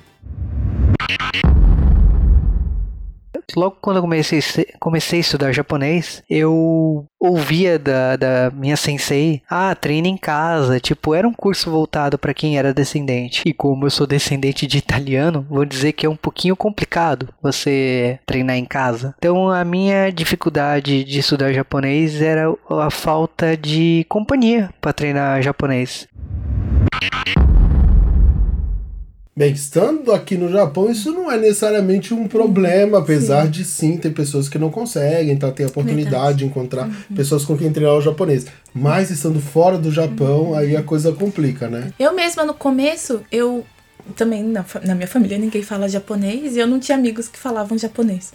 Logo 3.56 3.78
quando 3.82 3.98
eu 3.98 4.02
comecei, 4.02 4.42
comecei 4.80 5.20
a 5.20 5.22
estudar 5.22 5.52
japonês, 5.52 6.24
eu 6.30 7.06
ouvia 7.20 7.78
da, 7.78 8.16
da 8.16 8.52
minha 8.52 8.76
sensei, 8.76 9.42
ah, 9.50 9.76
treina 9.76 10.08
em 10.08 10.18
casa. 10.18 10.80
Tipo, 10.80 11.14
era 11.14 11.28
um 11.28 11.34
curso 11.34 11.70
voltado 11.70 12.18
para 12.18 12.34
quem 12.34 12.58
era 12.58 12.74
descendente. 12.74 13.44
E 13.46 13.54
como 13.54 13.86
eu 13.86 13.92
sou 13.92 14.08
descendente 14.08 14.66
de 14.66 14.78
italiano, 14.78 15.46
vou 15.50 15.66
dizer 15.66 15.94
que 15.94 16.06
é 16.06 16.10
um 16.10 16.16
pouquinho 16.16 16.56
complicado 16.56 17.30
você 17.42 18.20
treinar 18.26 18.58
em 18.58 18.66
casa. 18.66 19.16
Então 19.18 19.50
a 19.50 19.64
minha 19.64 20.12
dificuldade 20.12 21.04
de 21.04 21.20
estudar 21.20 21.54
japonês 21.54 22.22
era 22.22 22.54
a 22.70 22.90
falta 22.90 23.56
de 23.56 24.06
companhia 24.10 24.70
para 24.82 24.94
treinar 24.94 25.42
japonês. 25.42 26.08
Bem, 29.41 29.54
estando 29.54 30.13
aqui 30.13 30.38
no 30.38 30.51
Japão, 30.51 30.91
isso 30.91 31.12
não 31.12 31.32
é 31.32 31.36
necessariamente 31.36 32.13
um 32.13 32.27
problema, 32.27 32.99
apesar 32.99 33.47
de 33.47 33.65
sim 33.65 33.97
ter 33.97 34.12
pessoas 34.12 34.47
que 34.47 34.60
não 34.60 34.69
conseguem, 34.69 35.36
tá? 35.36 35.49
Ter 35.49 35.63
a 35.63 35.67
oportunidade 35.67 36.12
Verdade. 36.12 36.38
de 36.38 36.45
encontrar 36.45 36.88
pessoas 37.15 37.43
com 37.43 37.58
quem 37.58 37.71
treinar 37.71 37.97
o 37.97 38.01
japonês. 38.01 38.45
Mas 38.71 39.10
estando 39.10 39.41
fora 39.41 39.80
do 39.80 39.91
Japão, 39.91 40.54
aí 40.54 40.77
a 40.77 40.84
coisa 40.84 41.12
complica, 41.12 41.67
né? 41.67 41.91
Eu 41.97 42.13
mesma 42.13 42.45
no 42.45 42.54
começo, 42.54 43.21
eu 43.32 43.65
também 44.15 44.43
na, 44.43 44.63
na 44.84 44.93
minha 44.93 45.08
família 45.08 45.39
ninguém 45.39 45.63
fala 45.63 45.89
japonês 45.89 46.56
e 46.56 46.60
eu 46.60 46.67
não 46.67 46.80
tinha 46.80 46.95
amigos 46.95 47.27
que 47.27 47.39
falavam 47.39 47.75
japonês. 47.75 48.32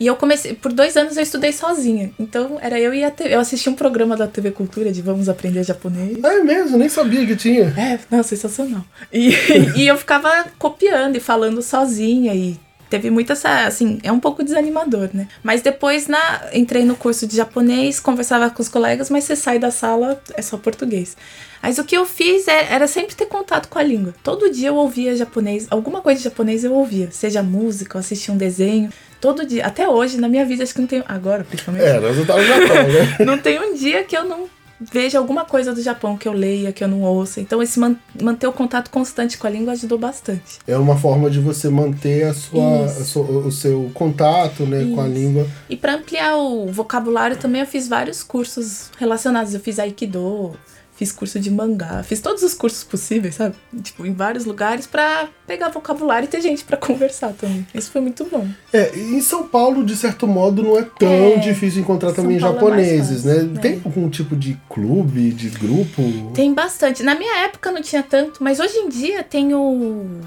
E 0.00 0.06
eu 0.06 0.16
comecei, 0.16 0.54
por 0.54 0.72
dois 0.72 0.96
anos 0.96 1.18
eu 1.18 1.22
estudei 1.22 1.52
sozinha. 1.52 2.10
Então 2.18 2.58
era 2.62 2.80
eu 2.80 2.94
e 2.94 3.04
a 3.04 3.10
TV. 3.10 3.34
Eu 3.34 3.40
assisti 3.40 3.68
um 3.68 3.74
programa 3.74 4.16
da 4.16 4.26
TV 4.26 4.50
Cultura 4.50 4.90
de 4.90 5.02
Vamos 5.02 5.28
Aprender 5.28 5.62
Japonês. 5.62 6.18
É 6.24 6.42
mesmo, 6.42 6.78
nem 6.78 6.88
sabia 6.88 7.26
que 7.26 7.36
tinha. 7.36 7.64
É, 7.76 7.98
não, 8.10 8.22
sensacional. 8.22 8.82
E, 9.12 9.34
e 9.76 9.86
eu 9.86 9.98
ficava 9.98 10.46
copiando 10.58 11.16
e 11.16 11.20
falando 11.20 11.60
sozinha 11.60 12.34
e 12.34 12.58
teve 12.90 13.08
muita 13.08 13.32
essa, 13.32 13.64
assim, 13.66 13.98
é 14.02 14.10
um 14.12 14.20
pouco 14.20 14.42
desanimador, 14.42 15.08
né? 15.14 15.28
Mas 15.42 15.62
depois 15.62 16.08
na 16.08 16.42
entrei 16.52 16.84
no 16.84 16.96
curso 16.96 17.26
de 17.26 17.36
japonês, 17.36 18.00
conversava 18.00 18.50
com 18.50 18.60
os 18.60 18.68
colegas, 18.68 19.08
mas 19.08 19.24
você 19.24 19.36
sai 19.36 19.58
da 19.58 19.70
sala, 19.70 20.20
é 20.34 20.42
só 20.42 20.58
português. 20.58 21.16
Mas 21.62 21.78
o 21.78 21.84
que 21.84 21.96
eu 21.96 22.04
fiz 22.04 22.48
é- 22.48 22.72
era 22.72 22.86
sempre 22.86 23.14
ter 23.14 23.26
contato 23.26 23.68
com 23.68 23.78
a 23.78 23.82
língua. 23.82 24.14
Todo 24.22 24.50
dia 24.50 24.68
eu 24.68 24.76
ouvia 24.76 25.14
japonês, 25.16 25.66
alguma 25.70 26.00
coisa 26.00 26.18
de 26.18 26.24
japonês 26.24 26.64
eu 26.64 26.72
ouvia, 26.74 27.08
seja 27.12 27.42
música, 27.42 27.98
assistia 27.98 28.34
um 28.34 28.36
desenho. 28.36 28.90
Todo 29.20 29.44
dia, 29.44 29.66
até 29.66 29.86
hoje, 29.86 30.18
na 30.18 30.26
minha 30.28 30.46
vida, 30.46 30.62
acho 30.62 30.72
que 30.74 30.80
não 30.80 30.88
tem. 30.88 31.04
Agora, 31.06 31.44
principalmente. 31.44 31.84
É, 31.84 32.00
nós 32.00 32.16
não 32.16 32.24
tá 32.24 32.36
no 32.38 32.42
Japão, 32.42 32.88
né? 32.88 33.16
Não 33.26 33.36
tem 33.38 33.60
um 33.60 33.74
dia 33.74 34.02
que 34.02 34.16
eu 34.16 34.24
não 34.24 34.48
veja 34.80 35.18
alguma 35.18 35.44
coisa 35.44 35.74
do 35.74 35.82
Japão 35.82 36.16
que 36.16 36.26
eu 36.26 36.32
leia, 36.32 36.72
que 36.72 36.82
eu 36.82 36.88
não 36.88 37.02
ouça. 37.02 37.40
Então, 37.40 37.62
esse 37.62 37.78
man- 37.78 37.96
manter 38.20 38.46
o 38.46 38.52
contato 38.52 38.90
constante 38.90 39.36
com 39.36 39.46
a 39.46 39.50
língua 39.50 39.72
ajudou 39.74 39.98
bastante. 39.98 40.58
É 40.66 40.76
uma 40.76 40.96
forma 40.96 41.28
de 41.30 41.38
você 41.40 41.68
manter 41.68 42.24
a 42.24 42.34
sua, 42.34 42.84
a 42.86 42.88
sua- 43.04 43.24
o 43.46 43.52
seu 43.52 43.90
contato 43.92 44.64
né, 44.64 44.90
com 44.94 45.00
a 45.00 45.06
língua. 45.06 45.46
E 45.68 45.76
para 45.76 45.94
ampliar 45.94 46.36
o 46.36 46.66
vocabulário 46.68 47.36
também 47.36 47.60
eu 47.60 47.66
fiz 47.66 47.86
vários 47.88 48.22
cursos 48.22 48.90
relacionados. 48.98 49.52
Eu 49.54 49.60
fiz 49.60 49.78
Aikido, 49.78 50.52
fiz 51.00 51.12
curso 51.12 51.40
de 51.40 51.50
mangá, 51.50 52.02
fiz 52.02 52.20
todos 52.20 52.42
os 52.42 52.52
cursos 52.52 52.84
possíveis, 52.84 53.34
sabe? 53.36 53.54
Tipo, 53.82 54.04
em 54.04 54.12
vários 54.12 54.44
lugares 54.44 54.86
pra 54.86 55.30
pegar 55.46 55.70
vocabulário 55.70 56.26
e 56.26 56.28
ter 56.28 56.42
gente 56.42 56.62
pra 56.62 56.76
conversar 56.76 57.32
também. 57.32 57.66
Isso 57.74 57.90
foi 57.90 58.02
muito 58.02 58.22
bom. 58.26 58.46
É, 58.70 58.94
em 58.94 59.18
São 59.22 59.48
Paulo, 59.48 59.82
de 59.82 59.96
certo 59.96 60.26
modo, 60.26 60.62
não 60.62 60.78
é 60.78 60.82
tão 60.82 61.08
É, 61.08 61.36
difícil 61.38 61.80
encontrar 61.80 62.08
São 62.10 62.16
também 62.22 62.38
Paulo 62.38 62.54
é 62.54 62.60
japoneses, 62.60 63.22
fácil, 63.24 63.44
né? 63.46 63.54
é. 63.56 63.60
Tem 63.60 63.80
algum 63.82 64.10
tipo 64.10 64.36
de 64.36 64.60
clube, 64.68 65.30
de 65.30 65.48
grupo? 65.48 66.02
Tem 66.34 66.52
bastante. 66.52 67.02
Na 67.02 67.14
minha 67.14 67.44
época 67.44 67.72
não 67.72 67.80
tinha 67.80 68.02
tanto, 68.02 68.44
mas 68.44 68.60
hoje 68.60 68.76
em 68.76 68.90
dia 68.90 69.22
tem 69.24 69.54
o. 69.54 70.20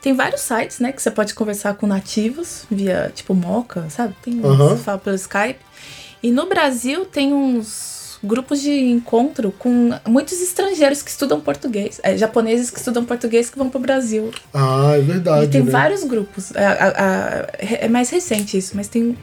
Tem 0.00 0.12
vários 0.14 0.40
sites, 0.42 0.78
né, 0.78 0.92
que 0.92 1.02
você 1.02 1.10
pode 1.10 1.34
conversar 1.34 1.74
com 1.74 1.86
nativos 1.88 2.64
via, 2.70 3.10
tipo, 3.12 3.34
Moca, 3.34 3.86
sabe? 3.90 4.14
Tem 4.22 4.40
que 4.40 4.76
fala 4.84 4.98
pelo 4.98 5.16
Skype. 5.16 5.58
E 6.22 6.30
no 6.30 6.46
Brasil 6.48 7.04
tem 7.06 7.32
uns 7.32 8.01
grupos 8.22 8.60
de 8.60 8.70
encontro 8.70 9.52
com 9.58 9.90
muitos 10.08 10.40
estrangeiros 10.40 11.02
que 11.02 11.10
estudam 11.10 11.40
português, 11.40 12.00
é, 12.02 12.16
japoneses 12.16 12.70
que 12.70 12.78
estudam 12.78 13.04
português 13.04 13.50
que 13.50 13.58
vão 13.58 13.68
pro 13.68 13.80
Brasil. 13.80 14.30
Ah, 14.54 14.92
é 14.94 15.00
verdade. 15.00 15.44
e 15.46 15.48
tem 15.48 15.62
né? 15.64 15.70
vários 15.70 16.04
grupos. 16.04 16.52
É, 16.54 16.64
a- 16.64 16.94
a- 16.96 17.46
é 17.60 17.88
mais 17.88 18.10
recente 18.10 18.56
isso, 18.56 18.72
mas 18.76 18.88
tem. 18.88 19.16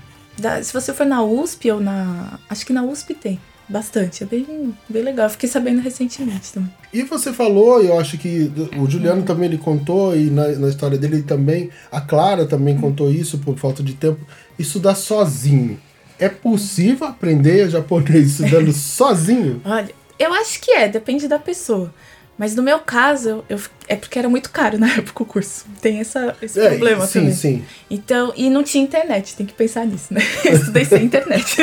se 0.64 0.74
você 0.74 0.94
for 0.94 1.06
na 1.06 1.24
USP 1.24 1.72
ou 1.72 1.80
na. 1.80 2.40
Acho 2.50 2.66
que 2.66 2.74
na 2.74 2.84
USP 2.84 3.14
tem. 3.14 3.40
Bastante. 3.72 4.24
É 4.24 4.26
bem, 4.26 4.76
bem 4.90 5.04
legal. 5.04 5.30
Fiquei 5.30 5.48
sabendo 5.48 5.80
recentemente 5.80 6.52
também. 6.52 6.72
E 6.92 7.04
você 7.04 7.32
falou, 7.32 7.80
eu 7.84 8.00
acho 8.00 8.18
que 8.18 8.52
o 8.80 8.90
Juliano 8.90 9.22
também 9.22 9.46
ele 9.48 9.60
contou, 9.60 10.18
e 10.18 10.32
na, 10.32 10.48
na 10.54 10.70
história 10.70 10.98
dele 10.98 11.18
ele 11.18 11.24
também, 11.24 11.70
a 11.92 12.02
Clara 12.02 12.48
também 12.48 12.76
contou 12.80 13.12
isso 13.12 13.38
por 13.38 13.56
falta 13.60 13.84
de 13.84 13.94
tempo, 13.94 14.26
estudar 14.58 14.96
sozinho. 14.96 15.80
É 16.20 16.28
possível 16.30 17.08
aprender 17.08 17.70
japonês 17.70 18.32
estudando 18.32 18.72
sozinho? 18.74 19.62
Olha, 19.66 19.90
eu 20.18 20.34
acho 20.34 20.60
que 20.62 20.72
é, 20.72 20.88
depende 20.88 21.28
da 21.28 21.40
pessoa. 21.40 21.94
Mas 22.38 22.56
no 22.56 22.64
meu 22.64 22.80
caso, 22.80 23.44
eu, 23.50 23.60
é 23.88 23.96
porque 23.98 24.18
era 24.18 24.30
muito 24.30 24.50
caro 24.50 24.78
na 24.80 24.88
época 24.96 25.24
o 25.24 25.26
curso. 25.26 25.66
Tem 25.82 26.00
essa, 26.00 26.36
esse 26.42 26.60
É, 26.60 26.70
problema 26.70 27.06
sim, 27.06 27.20
também. 27.20 27.34
sim. 27.36 27.64
Então, 27.90 28.32
e 28.36 28.50
não 28.50 28.64
tinha 28.64 28.84
internet, 28.84 29.36
tem 29.36 29.46
que 29.46 29.54
pensar 29.54 29.86
nisso, 29.86 30.14
né? 30.14 30.22
Eu 30.46 30.54
estudei 30.54 30.86
sem 30.86 31.04
internet. 31.04 31.58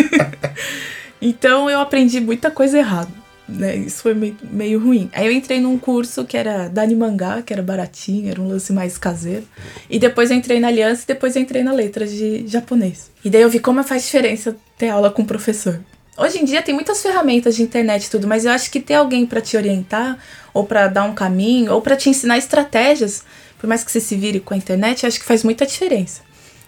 então 1.20 1.68
eu 1.70 1.80
aprendi 1.80 2.20
muita 2.20 2.50
coisa 2.50 2.78
errada. 2.78 3.08
Né? 3.48 3.76
Isso 3.76 4.02
foi 4.02 4.14
meio, 4.14 4.36
meio 4.42 4.80
ruim. 4.80 5.08
Aí 5.12 5.26
eu 5.26 5.32
entrei 5.32 5.60
num 5.60 5.78
curso 5.78 6.24
que 6.24 6.36
era 6.36 6.68
da 6.68 6.82
Animangá, 6.82 7.42
que 7.42 7.52
era 7.52 7.62
baratinho, 7.62 8.30
era 8.30 8.40
um 8.40 8.48
lance 8.48 8.72
mais 8.72 8.98
caseiro. 8.98 9.46
E 9.88 9.98
depois 9.98 10.30
eu 10.30 10.36
entrei 10.36 10.58
na 10.58 10.68
Aliança 10.68 11.04
e 11.04 11.06
depois 11.06 11.36
eu 11.36 11.42
entrei 11.42 11.62
na 11.62 11.72
Letras 11.72 12.10
de 12.10 12.46
japonês. 12.46 13.10
E 13.24 13.30
daí 13.30 13.42
eu 13.42 13.50
vi 13.50 13.60
como 13.60 13.82
faz 13.84 14.04
diferença 14.04 14.56
ter 14.76 14.88
aula 14.88 15.10
com 15.10 15.22
o 15.22 15.26
professor. 15.26 15.80
Hoje 16.18 16.38
em 16.38 16.44
dia 16.44 16.62
tem 16.62 16.74
muitas 16.74 17.02
ferramentas 17.02 17.54
de 17.54 17.62
internet 17.62 18.06
e 18.06 18.10
tudo, 18.10 18.26
mas 18.26 18.46
eu 18.46 18.50
acho 18.50 18.70
que 18.70 18.80
ter 18.80 18.94
alguém 18.94 19.26
pra 19.26 19.40
te 19.40 19.54
orientar, 19.54 20.18
ou 20.54 20.64
pra 20.64 20.88
dar 20.88 21.04
um 21.04 21.14
caminho, 21.14 21.72
ou 21.72 21.82
pra 21.82 21.94
te 21.94 22.08
ensinar 22.08 22.38
estratégias, 22.38 23.22
por 23.58 23.66
mais 23.66 23.84
que 23.84 23.92
você 23.92 24.00
se 24.00 24.16
vire 24.16 24.40
com 24.40 24.54
a 24.54 24.56
internet, 24.56 25.02
eu 25.02 25.08
acho 25.08 25.20
que 25.20 25.26
faz 25.26 25.44
muita 25.44 25.66
diferença. 25.66 26.22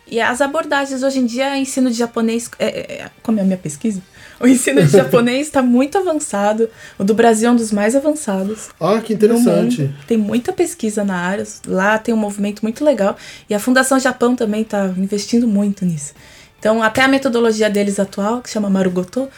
E 0.07 0.21
as 0.21 0.43
abordagens 0.43 1.03
hoje 1.03 1.19
em 1.19 1.27
dia, 1.27 1.57
ensino 1.57 1.91
de 1.91 1.97
japonês, 1.97 2.51
é, 2.59 2.67
é, 2.67 3.03
é, 3.03 3.11
como 3.23 3.39
é 3.39 3.43
a 3.43 3.45
minha 3.45 3.59
pesquisa? 3.59 4.03
O 4.41 4.47
ensino 4.47 4.83
de 4.85 4.93
japonês 4.93 5.47
está 5.49 5.63
muito 5.63 5.99
avançado. 5.99 6.69
O 6.97 7.05
do 7.05 7.13
Brasil 7.13 7.49
é 7.49 7.53
um 7.53 7.57
dos 7.57 7.73
mais 7.73 7.97
avançados. 7.97 8.69
Ah, 8.81 9.01
que 9.01 9.15
interessante. 9.15 9.93
Tem 10.07 10.17
muita 10.17 10.53
pesquisa 10.53 11.03
na 11.03 11.17
área. 11.17 11.45
Lá 11.67 11.99
tem 11.99 12.15
um 12.15 12.19
movimento 12.19 12.63
muito 12.63 12.85
legal. 12.85 13.17
E 13.51 13.55
a 13.55 13.59
Fundação 13.59 13.99
Japão 13.99 14.37
também 14.37 14.63
está 14.63 14.87
investindo 14.97 15.49
muito 15.49 15.85
nisso. 15.85 16.15
Então, 16.59 16.83
até 16.83 17.03
a 17.03 17.09
metodologia 17.09 17.69
deles 17.71 17.99
atual, 17.99 18.41
que 18.41 18.51
chama 18.51 18.69
Marugoto, 18.71 19.29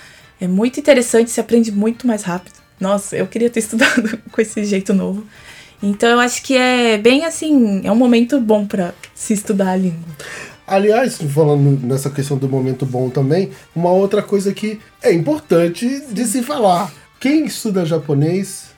é 0.41 0.49
muito 0.49 0.81
interessante, 0.81 1.31
se 1.31 1.41
aprende 1.41 1.71
muito 1.71 2.07
mais 2.07 2.23
rápido. 2.23 2.55
Nossa, 2.79 3.17
eu 3.17 3.27
queria 3.27 3.51
ter 3.51 3.61
estudado 3.61 4.19
com 4.31 4.41
esse 4.41 4.65
jeito 4.65 4.93
novo. 4.95 5.27
Então, 5.83 6.11
eu 6.11 6.21
acho 6.21 6.43
que 6.43 6.57
é 6.57 6.99
bem 6.99 7.25
assim, 7.25 7.81
é 7.85 7.93
um 7.93 7.97
momento 7.97 8.39
bom 8.39 8.67
para 8.67 8.95
se 9.15 9.33
estudar 9.33 9.71
a 9.71 9.77
língua. 9.77 10.09
Aliás, 10.70 11.18
falando 11.35 11.85
nessa 11.85 12.09
questão 12.09 12.37
do 12.37 12.48
momento 12.48 12.87
bom 12.87 13.11
também, 13.11 13.50
uma 13.74 13.90
outra 13.90 14.22
coisa 14.22 14.54
que 14.54 14.78
é 15.02 15.12
importante 15.12 16.04
de 16.09 16.24
se 16.24 16.42
falar. 16.42 16.92
Quem 17.18 17.44
estuda 17.44 17.85
japonês 17.85 18.70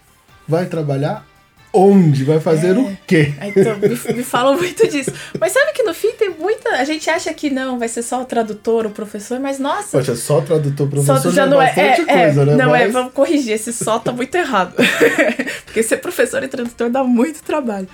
vai 0.48 0.64
trabalhar 0.64 1.26
onde? 1.72 2.24
Vai 2.24 2.40
fazer 2.40 2.76
o 2.76 2.96
quê? 3.07 3.33
Então, 3.42 3.76
me, 3.78 4.14
me 4.16 4.22
falam 4.22 4.57
muito 4.57 4.87
disso. 4.88 5.12
Mas 5.40 5.52
sabe 5.52 5.72
que 5.72 5.83
no 5.83 5.94
fim 5.94 6.12
tem 6.12 6.31
muita. 6.31 6.70
A 6.70 6.85
gente 6.85 7.09
acha 7.09 7.33
que 7.33 7.50
não, 7.50 7.78
vai 7.78 7.88
ser 7.88 8.02
só 8.02 8.22
o 8.22 8.24
tradutor, 8.24 8.87
o 8.87 8.90
professor, 8.90 9.40
mas 9.40 9.59
nossa. 9.59 9.98
Poxa, 9.98 10.14
só 10.14 10.40
tradutor 10.40 10.87
Só 10.87 11.14
professor 11.14 11.33
já 11.33 11.44
é 11.44 11.46
não 11.46 11.61
é, 11.61 11.66
bastante 11.66 12.11
é, 12.11 12.24
coisa, 12.24 12.42
é, 12.42 12.44
né? 12.46 12.57
Não 12.57 12.74
é, 12.74 12.85
Mas- 12.85 12.92
vamos 12.92 13.12
corrigir. 13.12 13.52
Esse 13.52 13.72
só 13.72 13.98
tá 13.98 14.12
muito 14.12 14.35
errado. 14.35 14.74
Porque 15.64 15.83
ser 15.83 15.98
professor 15.98 16.42
e 16.42 16.48
tradutor 16.48 16.90
dá 16.90 17.02
muito 17.02 17.42
trabalho. 17.42 17.88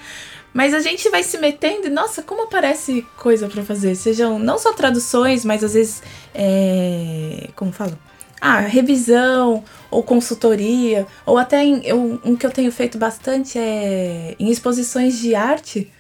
Mas 0.53 0.75
a 0.75 0.81
gente 0.81 1.09
vai 1.11 1.23
se 1.23 1.39
metendo 1.39 1.87
e, 1.87 1.91
nossa, 1.91 2.23
como 2.23 2.45
aparece 2.45 3.07
coisa 3.17 3.49
pra 3.49 3.63
fazer. 3.63 3.95
Sejam 3.95 4.39
não 4.39 4.59
só 4.59 4.73
traduções, 4.73 5.45
mas 5.45 5.63
às 5.63 5.75
vezes. 5.75 6.03
É, 6.35 7.49
como 7.55 7.73
falo? 7.73 7.99
Ah, 8.41 8.61
revisão, 8.61 9.65
ou 9.91 10.03
consultoria, 10.03 11.07
ou 11.27 11.37
até 11.37 11.65
em, 11.65 11.85
eu, 11.85 12.21
um 12.25 12.37
que 12.37 12.47
eu 12.47 12.51
tenho 12.53 12.71
feito 12.71 12.97
bastante 12.97 13.59
é 13.59 14.37
em 14.39 14.49
exposições 14.49 15.19
de 15.19 15.35
arte 15.35 15.91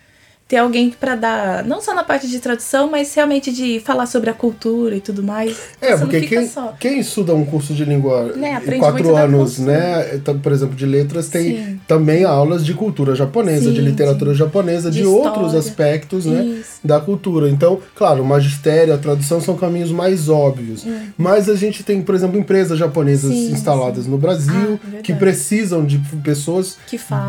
ter 0.48 0.56
alguém 0.56 0.88
para 0.88 1.14
dar, 1.14 1.64
não 1.64 1.78
só 1.78 1.94
na 1.94 2.02
parte 2.02 2.26
de 2.26 2.40
tradução, 2.40 2.90
mas 2.90 3.14
realmente 3.14 3.52
de 3.52 3.80
falar 3.80 4.06
sobre 4.06 4.30
a 4.30 4.32
cultura 4.32 4.96
e 4.96 5.00
tudo 5.00 5.22
mais. 5.22 5.58
É, 5.78 5.94
Você 5.94 5.98
porque 5.98 6.22
quem, 6.22 6.50
quem 6.80 7.00
estuda 7.00 7.34
um 7.34 7.44
curso 7.44 7.74
de 7.74 7.84
língua 7.84 8.32
né, 8.34 8.58
quatro 8.78 9.14
anos, 9.14 9.58
né, 9.58 10.14
então, 10.14 10.38
por 10.38 10.50
exemplo, 10.50 10.74
de 10.74 10.87
letras, 10.87 11.28
tem 11.28 11.42
Sim. 11.42 11.80
também 11.87 12.24
aulas 12.24 12.64
de 12.64 12.72
cultura 12.72 13.14
japonesa, 13.14 13.68
Sim, 13.68 13.74
de 13.74 13.82
literatura 13.82 14.30
sim. 14.30 14.38
japonesa, 14.38 14.90
de, 14.90 15.00
de 15.00 15.06
outros 15.06 15.54
aspectos, 15.54 16.24
né, 16.24 16.62
da 16.82 16.98
cultura. 16.98 17.50
Então, 17.50 17.78
claro, 17.94 18.22
o 18.22 18.26
magistério, 18.26 18.94
a 18.94 18.98
tradução 18.98 19.42
são 19.42 19.54
caminhos 19.54 19.92
mais 19.92 20.30
óbvios. 20.30 20.82
Uhum. 20.82 21.08
Mas 21.18 21.50
a 21.50 21.56
gente 21.56 21.82
tem, 21.82 22.00
por 22.00 22.14
exemplo, 22.14 22.38
empresas 22.38 22.78
japonesas 22.78 23.30
sim, 23.30 23.52
instaladas 23.52 24.06
no 24.06 24.16
Brasil 24.16 24.80
ah, 24.82 25.02
que 25.02 25.12
precisam 25.12 25.84
de 25.84 25.98
pessoas 26.24 26.78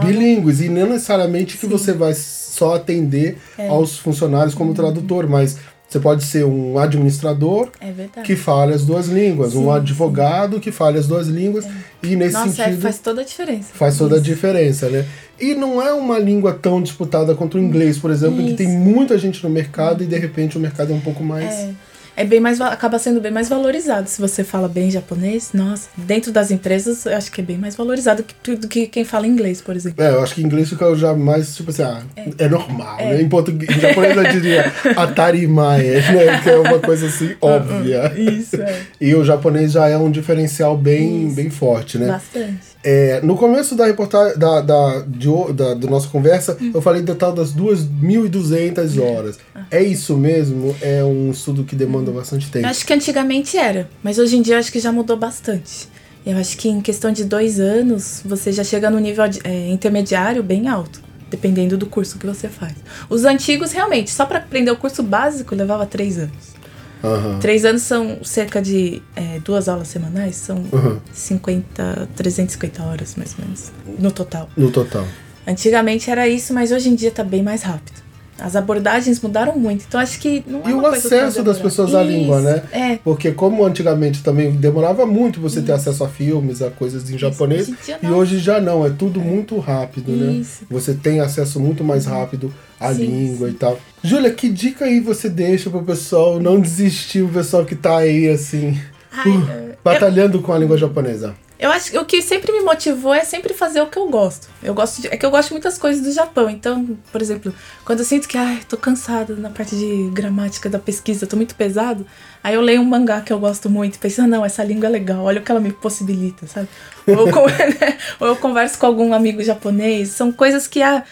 bilíngues 0.05 0.61
e 0.61 0.69
não 0.69 0.87
necessariamente 0.87 1.57
que 1.57 1.65
você 1.65 1.91
vai 1.91 2.13
só 2.59 2.75
atender 2.75 3.37
é. 3.57 3.67
aos 3.67 3.97
funcionários 3.97 4.53
como 4.53 4.71
uhum. 4.71 4.75
tradutor, 4.75 5.27
mas 5.27 5.57
você 5.87 5.99
pode 5.99 6.23
ser 6.23 6.45
um 6.45 6.77
administrador 6.77 7.69
é 7.81 8.21
que 8.21 8.35
fale 8.35 8.73
as 8.73 8.85
duas 8.85 9.07
línguas, 9.07 9.53
sim, 9.53 9.57
um 9.57 9.71
advogado 9.71 10.55
sim. 10.55 10.59
que 10.59 10.71
fale 10.71 10.99
as 10.99 11.07
duas 11.07 11.27
línguas, 11.27 11.65
é. 11.65 11.71
e 12.03 12.15
nesse 12.15 12.33
Nossa, 12.33 12.61
é, 12.61 12.65
sentido. 12.65 12.81
faz 12.81 12.99
toda 12.99 13.21
a 13.21 13.23
diferença. 13.23 13.69
Faz 13.73 13.97
toda 13.97 14.17
Isso. 14.17 14.23
a 14.23 14.27
diferença, 14.27 14.89
né? 14.89 15.05
E 15.39 15.55
não 15.55 15.81
é 15.81 15.91
uma 15.93 16.19
língua 16.19 16.53
tão 16.53 16.81
disputada 16.81 17.33
contra 17.33 17.59
o 17.59 17.63
inglês, 17.63 17.97
por 17.97 18.11
exemplo, 18.11 18.39
Isso. 18.41 18.49
que 18.49 18.55
tem 18.55 18.67
muita 18.67 19.17
gente 19.17 19.41
no 19.41 19.49
mercado 19.49 20.03
e 20.03 20.05
de 20.05 20.17
repente 20.19 20.57
o 20.57 20.59
mercado 20.59 20.91
é 20.91 20.95
um 20.95 20.99
pouco 20.99 21.23
mais. 21.23 21.49
É 21.49 21.73
é 22.19 22.25
bem 22.25 22.41
mais 22.41 22.59
acaba 22.59 22.99
sendo 22.99 23.21
bem 23.21 23.31
mais 23.31 23.47
valorizado 23.47 24.09
se 24.09 24.19
você 24.19 24.43
fala 24.43 24.67
bem 24.67 24.91
japonês. 24.91 25.51
Nossa, 25.53 25.87
dentro 25.95 26.33
das 26.33 26.51
empresas 26.51 27.05
eu 27.05 27.15
acho 27.15 27.31
que 27.31 27.39
é 27.39 27.43
bem 27.43 27.57
mais 27.57 27.75
valorizado 27.75 28.23
que, 28.23 28.55
do 28.57 28.67
que 28.67 28.87
quem 28.87 29.05
fala 29.05 29.25
inglês, 29.25 29.61
por 29.61 29.73
exemplo. 29.73 30.03
É, 30.03 30.09
eu 30.09 30.21
acho 30.21 30.35
que 30.35 30.43
inglês 30.43 30.67
fica 30.67 30.93
já 30.95 31.13
mais 31.13 31.55
tipo 31.55 31.71
assim, 31.71 31.83
ah, 31.83 32.03
é, 32.17 32.29
é 32.39 32.49
normal, 32.49 32.99
é. 32.99 33.13
né? 33.13 33.21
Em 33.21 33.29
português, 33.29 33.69
em 33.73 33.79
japonês 33.79 34.17
eu 34.17 34.23
diria 34.33 34.65
atarimae, 34.97 35.81
né? 35.81 36.41
Que 36.43 36.49
é 36.49 36.57
uma 36.57 36.79
coisa 36.79 37.07
assim 37.07 37.35
óbvia. 37.39 38.11
Isso, 38.13 38.57
é. 38.57 38.81
E 38.99 39.15
o 39.15 39.23
japonês 39.23 39.71
já 39.71 39.87
é 39.87 39.97
um 39.97 40.11
diferencial 40.11 40.75
bem, 40.75 41.33
bem 41.33 41.49
forte, 41.49 41.97
né? 41.97 42.07
Bastante. 42.07 42.68
É, 42.83 43.19
no 43.21 43.35
começo 43.35 43.75
da 43.75 43.85
reportagem 43.85 44.37
da, 44.37 44.61
da, 44.61 44.99
de, 45.01 45.27
da, 45.53 45.73
da 45.73 45.89
nossa 45.89 46.07
conversa, 46.07 46.57
hum. 46.61 46.71
eu 46.73 46.81
falei 46.81 47.01
do 47.01 47.13
tal 47.13 47.33
das 47.33 47.53
2.200 47.53 49.01
horas. 49.01 49.37
Ah. 49.53 49.65
É 49.69 49.83
isso 49.83 50.15
mesmo? 50.15 50.75
É 50.81 51.03
um 51.03 51.31
estudo 51.31 51.63
que 51.63 51.75
demanda 51.75 52.11
bastante 52.11 52.49
tempo? 52.49 52.65
Eu 52.65 52.69
acho 52.69 52.85
que 52.85 52.93
antigamente 52.93 53.57
era, 53.57 53.89
mas 54.01 54.17
hoje 54.17 54.37
em 54.37 54.41
dia 54.41 54.55
eu 54.55 54.59
acho 54.59 54.71
que 54.71 54.79
já 54.79 54.91
mudou 54.91 55.17
bastante. 55.17 55.89
Eu 56.25 56.37
acho 56.37 56.57
que 56.57 56.69
em 56.69 56.81
questão 56.81 57.11
de 57.11 57.23
dois 57.25 57.59
anos, 57.59 58.21
você 58.23 58.51
já 58.51 58.63
chega 58.63 58.89
no 58.89 58.99
nível 58.99 59.25
é, 59.43 59.69
intermediário 59.69 60.43
bem 60.43 60.67
alto, 60.67 61.01
dependendo 61.29 61.77
do 61.77 61.85
curso 61.85 62.17
que 62.17 62.25
você 62.25 62.47
faz. 62.47 62.75
Os 63.09 63.25
antigos, 63.25 63.71
realmente, 63.71 64.11
só 64.11 64.25
para 64.25 64.39
aprender 64.39 64.71
o 64.71 64.77
curso 64.77 65.03
básico, 65.03 65.55
levava 65.55 65.85
três 65.85 66.17
anos. 66.17 66.58
Uhum. 67.03 67.39
Três 67.39 67.63
anos 67.63 67.83
são 67.83 68.23
cerca 68.23 68.61
de 68.61 69.01
é, 69.15 69.39
duas 69.39 69.69
aulas 69.69 69.87
semanais, 69.87 70.35
são 70.35 70.57
uhum. 70.71 70.99
50, 71.13 72.09
350 72.15 72.83
horas 72.83 73.15
mais 73.15 73.35
ou 73.37 73.45
menos, 73.45 73.71
no 73.97 74.11
total. 74.11 74.49
No 74.57 74.69
total. 74.71 75.07
Antigamente 75.47 76.11
era 76.11 76.27
isso, 76.27 76.53
mas 76.53 76.71
hoje 76.71 76.89
em 76.89 76.95
dia 76.95 77.11
tá 77.11 77.23
bem 77.23 77.41
mais 77.41 77.63
rápido. 77.63 78.08
As 78.41 78.55
abordagens 78.55 79.19
mudaram 79.19 79.57
muito, 79.57 79.85
então 79.87 79.99
acho 79.99 80.19
que 80.19 80.43
não 80.47 80.61
é 80.65 80.69
E 80.69 80.73
o 80.73 80.85
acesso 80.85 81.43
das 81.43 81.59
pessoas 81.59 81.93
à 81.93 82.03
língua, 82.03 82.41
né? 82.41 82.63
É. 82.71 82.95
Porque 82.97 83.31
como 83.31 83.65
antigamente 83.65 84.23
também 84.23 84.51
demorava 84.51 85.05
muito 85.05 85.39
você 85.39 85.57
Isso. 85.57 85.65
ter 85.65 85.71
acesso 85.73 86.03
a 86.03 86.09
filmes, 86.09 86.61
a 86.61 86.69
coisas 86.69 87.03
em 87.09 87.15
Isso. 87.15 87.19
japonês, 87.19 87.71
e 88.01 88.07
hoje 88.07 88.39
já 88.39 88.59
não, 88.59 88.85
é 88.85 88.89
tudo 88.89 89.19
é. 89.19 89.23
muito 89.23 89.57
rápido, 89.59 90.11
né? 90.11 90.33
Isso. 90.33 90.65
Você 90.69 90.93
tem 90.93 91.19
acesso 91.19 91.59
muito 91.59 91.83
mais 91.83 92.05
uhum. 92.05 92.13
rápido 92.13 92.53
à 92.79 92.93
sim, 92.93 93.05
língua 93.05 93.47
sim. 93.47 93.53
e 93.53 93.57
tal. 93.57 93.79
Júlia, 94.03 94.31
que 94.31 94.49
dica 94.49 94.85
aí 94.85 94.99
você 94.99 95.29
deixa 95.29 95.69
pro 95.69 95.83
pessoal 95.83 96.39
não 96.39 96.59
desistir, 96.59 97.21
o 97.21 97.29
pessoal 97.29 97.65
que 97.65 97.75
tá 97.75 97.97
aí 97.97 98.29
assim, 98.29 98.79
Ai, 99.11 99.31
uh, 99.31 99.75
batalhando 99.83 100.37
eu... 100.37 100.41
com 100.41 100.53
a 100.53 100.57
língua 100.57 100.77
japonesa? 100.77 101.35
Eu 101.59 101.69
acho 101.71 101.91
que 101.91 101.97
o 101.97 102.05
que 102.05 102.21
sempre 102.21 102.53
me 102.53 102.61
motivou 102.61 103.13
é 103.13 103.25
sempre 103.25 103.53
fazer 103.53 103.81
o 103.81 103.87
que 103.87 103.99
eu 103.99 104.07
gosto. 104.07 104.47
Eu 104.63 104.73
gosto 104.73 105.01
de, 105.01 105.07
é 105.09 105.17
que 105.17 105.25
eu 105.25 105.29
gosto 105.29 105.49
de 105.49 105.55
muitas 105.55 105.77
coisas 105.77 106.01
do 106.01 106.09
Japão. 106.09 106.49
Então, 106.49 106.97
por 107.11 107.21
exemplo, 107.21 107.53
quando 107.83 107.99
eu 107.99 108.05
sinto 108.05 108.29
que 108.29 108.37
ai, 108.37 108.61
tô 108.67 108.77
cansada 108.77 109.35
na 109.35 109.49
parte 109.49 109.75
de 109.75 110.09
gramática 110.13 110.69
da 110.69 110.79
pesquisa, 110.79 111.27
tô 111.27 111.35
muito 111.35 111.55
pesado, 111.55 112.07
aí 112.41 112.55
eu 112.55 112.61
leio 112.61 112.79
um 112.79 112.85
mangá 112.85 113.19
que 113.19 113.33
eu 113.33 113.39
gosto 113.39 113.69
muito 113.69 113.95
e 113.95 113.99
penso, 113.99 114.21
ah, 114.21 114.27
não, 114.27 114.45
essa 114.45 114.63
língua 114.63 114.87
é 114.87 114.89
legal, 114.89 115.25
olha 115.25 115.41
o 115.41 115.43
que 115.43 115.51
ela 115.51 115.59
me 115.59 115.73
possibilita, 115.73 116.47
sabe? 116.47 116.69
Ou 117.05 117.27
eu, 117.27 117.35
ou 118.21 118.27
eu 118.27 118.35
converso 118.37 118.79
com 118.79 118.85
algum 118.85 119.13
amigo 119.13 119.43
japonês, 119.43 120.09
são 120.09 120.31
coisas 120.31 120.65
que 120.65 120.81
ah, 120.81 121.03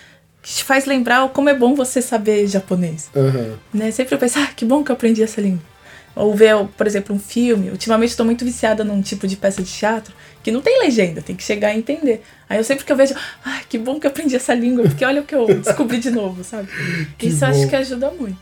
que 0.41 0.53
te 0.53 0.63
faz 0.63 0.85
lembrar 0.85 1.27
como 1.29 1.49
é 1.49 1.53
bom 1.53 1.75
você 1.75 2.01
saber 2.01 2.47
japonês. 2.47 3.09
Uhum. 3.13 3.55
Né? 3.73 3.91
Sempre 3.91 4.15
eu 4.15 4.19
penso, 4.19 4.39
ah, 4.39 4.47
que 4.47 4.63
bom 4.63 4.81
que 4.81 4.91
eu 4.91 4.95
aprendi 4.95 5.21
essa 5.21 5.41
língua. 5.41 5.59
Ou 6.17 6.35
ver, 6.35 6.55
por 6.75 6.87
exemplo, 6.87 7.15
um 7.15 7.19
filme. 7.19 7.69
Ultimamente 7.69 8.09
estou 8.09 8.25
muito 8.25 8.43
viciada 8.43 8.83
num 8.83 9.01
tipo 9.01 9.27
de 9.27 9.35
peça 9.35 9.61
de 9.61 9.71
teatro 9.71 10.13
que 10.43 10.51
não 10.51 10.61
tem 10.61 10.79
legenda, 10.79 11.21
tem 11.21 11.35
que 11.35 11.43
chegar 11.43 11.69
a 11.69 11.75
entender. 11.75 12.23
Aí 12.49 12.57
eu 12.57 12.63
sempre 12.63 12.85
que 12.85 12.91
eu 12.91 12.95
vejo, 12.95 13.13
ah, 13.45 13.61
que 13.67 13.77
bom 13.77 13.99
que 13.99 14.07
eu 14.07 14.11
aprendi 14.11 14.35
essa 14.35 14.53
língua, 14.53 14.83
porque 14.85 15.03
olha 15.03 15.21
o 15.21 15.25
que 15.25 15.35
eu 15.35 15.45
descobri 15.59 15.99
de 15.99 16.09
novo, 16.09 16.43
sabe? 16.43 16.69
Que 17.17 17.27
Isso 17.27 17.41
bom. 17.41 17.47
acho 17.47 17.67
que 17.67 17.75
ajuda 17.75 18.09
muito. 18.11 18.37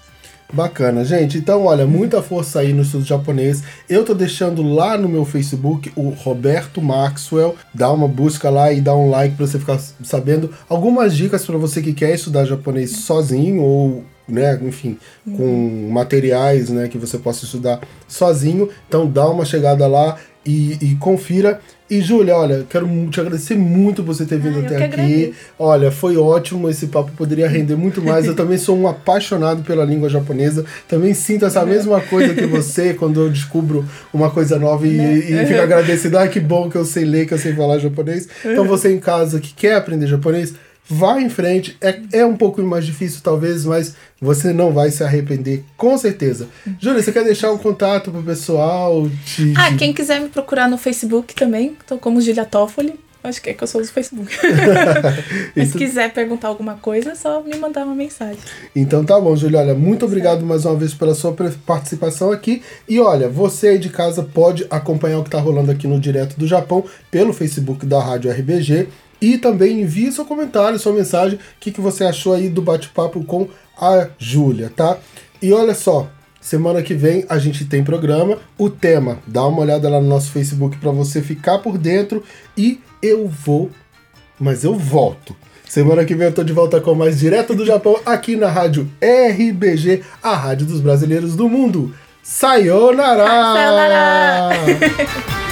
Bacana, 0.53 1.03
gente. 1.03 1.37
Então, 1.37 1.65
olha, 1.65 1.85
muita 1.87 2.21
força 2.21 2.59
aí 2.59 2.71
no 2.71 2.83
estudo 2.83 3.03
japonês. 3.03 3.63
Eu 3.89 4.05
tô 4.05 4.13
deixando 4.13 4.61
lá 4.61 4.97
no 4.97 5.09
meu 5.09 5.25
Facebook 5.25 5.91
o 5.95 6.09
Roberto 6.09 6.81
Maxwell. 6.81 7.55
Dá 7.73 7.91
uma 7.91 8.07
busca 8.07 8.49
lá 8.49 8.71
e 8.71 8.79
dá 8.79 8.95
um 8.95 9.09
like 9.09 9.35
para 9.35 9.47
você 9.47 9.59
ficar 9.59 9.79
sabendo 10.03 10.53
algumas 10.69 11.15
dicas 11.15 11.45
para 11.45 11.57
você 11.57 11.81
que 11.81 11.93
quer 11.93 12.13
estudar 12.13 12.45
japonês 12.45 12.91
sozinho 12.91 13.61
ou 13.61 14.05
né, 14.27 14.59
enfim, 14.61 14.97
com 15.25 15.43
uhum. 15.43 15.89
materiais, 15.91 16.69
né, 16.69 16.87
que 16.87 16.97
você 16.97 17.17
possa 17.17 17.45
estudar 17.45 17.79
sozinho. 18.07 18.69
Então 18.87 19.09
dá 19.09 19.27
uma 19.29 19.45
chegada 19.45 19.87
lá 19.87 20.17
e, 20.45 20.77
e 20.81 20.95
confira. 20.95 21.59
E 21.87 22.01
Júlia, 22.01 22.35
olha, 22.35 22.65
quero 22.67 22.87
te 23.11 23.19
agradecer 23.19 23.55
muito 23.55 24.03
por 24.03 24.15
você 24.15 24.25
ter 24.25 24.39
vindo 24.39 24.57
ah, 24.57 24.61
até 24.61 24.75
aqui. 24.75 24.85
Agradeço. 24.85 25.33
Olha, 25.59 25.91
foi 25.91 26.17
ótimo, 26.17 26.67
esse 26.67 26.87
papo 26.87 27.11
poderia 27.11 27.47
render 27.47 27.75
muito 27.75 28.01
mais. 28.01 28.25
Eu 28.25 28.35
também 28.35 28.57
sou 28.57 28.75
um 28.75 28.87
apaixonado 28.87 29.61
pela 29.63 29.85
língua 29.85 30.09
japonesa. 30.09 30.65
Também 30.87 31.13
sinto 31.13 31.45
essa 31.45 31.63
mesma 31.63 32.01
coisa 32.01 32.33
que 32.33 32.47
você 32.47 32.93
quando 32.97 33.21
eu 33.21 33.29
descubro 33.29 33.85
uma 34.11 34.31
coisa 34.31 34.57
nova 34.57 34.87
e, 34.87 34.97
e 34.97 35.45
fico 35.45 35.61
agradecido. 35.61 36.17
Ah, 36.17 36.27
que 36.27 36.39
bom 36.39 36.71
que 36.71 36.75
eu 36.75 36.85
sei 36.85 37.05
ler, 37.05 37.27
que 37.27 37.35
eu 37.35 37.37
sei 37.37 37.53
falar 37.53 37.77
japonês. 37.77 38.27
Então 38.43 38.65
você 38.65 38.91
em 38.91 38.99
casa 38.99 39.39
que 39.39 39.53
quer 39.53 39.75
aprender 39.75 40.07
japonês, 40.07 40.55
Vá 40.87 41.19
em 41.19 41.29
frente. 41.29 41.75
É, 41.81 41.99
é 42.13 42.25
um 42.25 42.37
pouco 42.37 42.61
mais 42.61 42.85
difícil, 42.85 43.21
talvez, 43.23 43.65
mas 43.65 43.95
você 44.21 44.53
não 44.53 44.71
vai 44.71 44.91
se 44.91 45.03
arrepender, 45.03 45.63
com 45.75 45.97
certeza. 45.97 46.47
Júlia, 46.79 47.01
você 47.01 47.11
quer 47.11 47.23
deixar 47.23 47.51
um 47.51 47.57
contato 47.57 48.11
pro 48.11 48.21
pessoal? 48.21 49.09
Ah, 49.55 49.75
quem 49.75 49.93
quiser 49.93 50.21
me 50.21 50.29
procurar 50.29 50.69
no 50.69 50.77
Facebook 50.77 51.33
também, 51.33 51.75
tô 51.87 51.97
como 51.97 52.21
Julia 52.21 52.45
Toffoli. 52.45 52.99
Acho 53.25 53.41
que 53.41 53.49
é 53.49 53.53
que 53.55 53.63
eu 53.63 53.67
sou 53.67 53.81
do 53.81 53.87
Facebook. 53.87 54.31
Mas 55.57 55.69
se 55.69 55.77
quiser 55.79 56.13
perguntar 56.13 56.47
alguma 56.49 56.75
coisa, 56.75 57.13
é 57.13 57.15
só 57.15 57.41
me 57.41 57.57
mandar 57.57 57.83
uma 57.83 57.95
mensagem. 57.95 58.37
Então 58.75 59.03
tá 59.03 59.19
bom, 59.19 59.35
Júlia. 59.35 59.61
Olha, 59.61 59.73
muito 59.73 60.05
obrigado 60.05 60.45
mais 60.45 60.63
uma 60.63 60.75
vez 60.75 60.93
pela 60.93 61.15
sua 61.15 61.35
participação 61.65 62.31
aqui. 62.31 62.61
E 62.87 62.99
olha, 62.99 63.27
você 63.27 63.69
aí 63.69 63.79
de 63.79 63.89
casa 63.89 64.21
pode 64.21 64.67
acompanhar 64.69 65.17
o 65.17 65.23
que 65.23 65.31
tá 65.31 65.39
rolando 65.39 65.71
aqui 65.71 65.87
no 65.87 65.99
Direto 65.99 66.37
do 66.37 66.45
Japão 66.45 66.85
pelo 67.09 67.33
Facebook 67.33 67.83
da 67.83 67.99
Rádio 67.99 68.29
RBG. 68.29 68.89
E 69.21 69.37
também 69.37 69.81
envie 69.81 70.11
seu 70.11 70.25
comentário, 70.25 70.79
sua 70.79 70.93
mensagem, 70.93 71.37
o 71.37 71.59
que, 71.59 71.71
que 71.71 71.81
você 71.81 72.03
achou 72.03 72.33
aí 72.33 72.49
do 72.49 72.61
bate-papo 72.61 73.23
com 73.23 73.47
a 73.79 74.07
Júlia, 74.17 74.71
tá? 74.75 74.97
E 75.41 75.51
olha 75.53 75.73
só, 75.73 76.09
semana 76.39 76.81
que 76.81 76.93
vem 76.93 77.25
a 77.29 77.37
gente 77.37 77.65
tem 77.65 77.83
programa, 77.83 78.37
o 78.57 78.69
tema, 78.69 79.19
dá 79.27 79.45
uma 79.45 79.61
olhada 79.61 79.89
lá 79.89 79.99
no 79.99 80.07
nosso 80.07 80.31
Facebook 80.31 80.77
para 80.77 80.91
você 80.91 81.21
ficar 81.21 81.59
por 81.59 81.77
dentro 81.77 82.23
e 82.57 82.79
eu 83.01 83.27
vou, 83.27 83.69
mas 84.39 84.63
eu 84.63 84.75
volto. 84.75 85.35
Semana 85.67 86.05
que 86.05 86.15
vem 86.15 86.27
eu 86.27 86.33
tô 86.33 86.43
de 86.43 86.53
volta 86.53 86.79
com 86.79 86.93
mais 86.93 87.19
direto 87.19 87.53
do 87.55 87.65
Japão 87.65 87.99
aqui 88.05 88.35
na 88.35 88.47
rádio 88.47 88.89
RBG, 89.01 90.03
a 90.21 90.35
rádio 90.35 90.67
dos 90.67 90.79
brasileiros 90.79 91.35
do 91.35 91.49
mundo. 91.49 91.93
Sayonara! 92.23 93.25
Sayonara! 93.25 94.49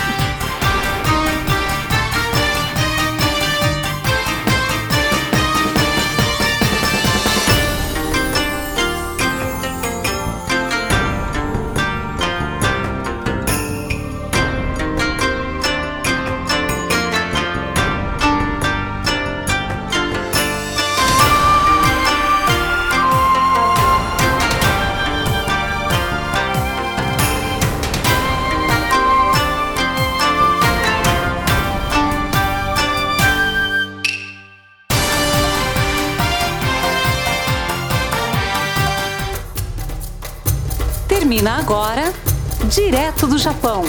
Japão 43.44 43.84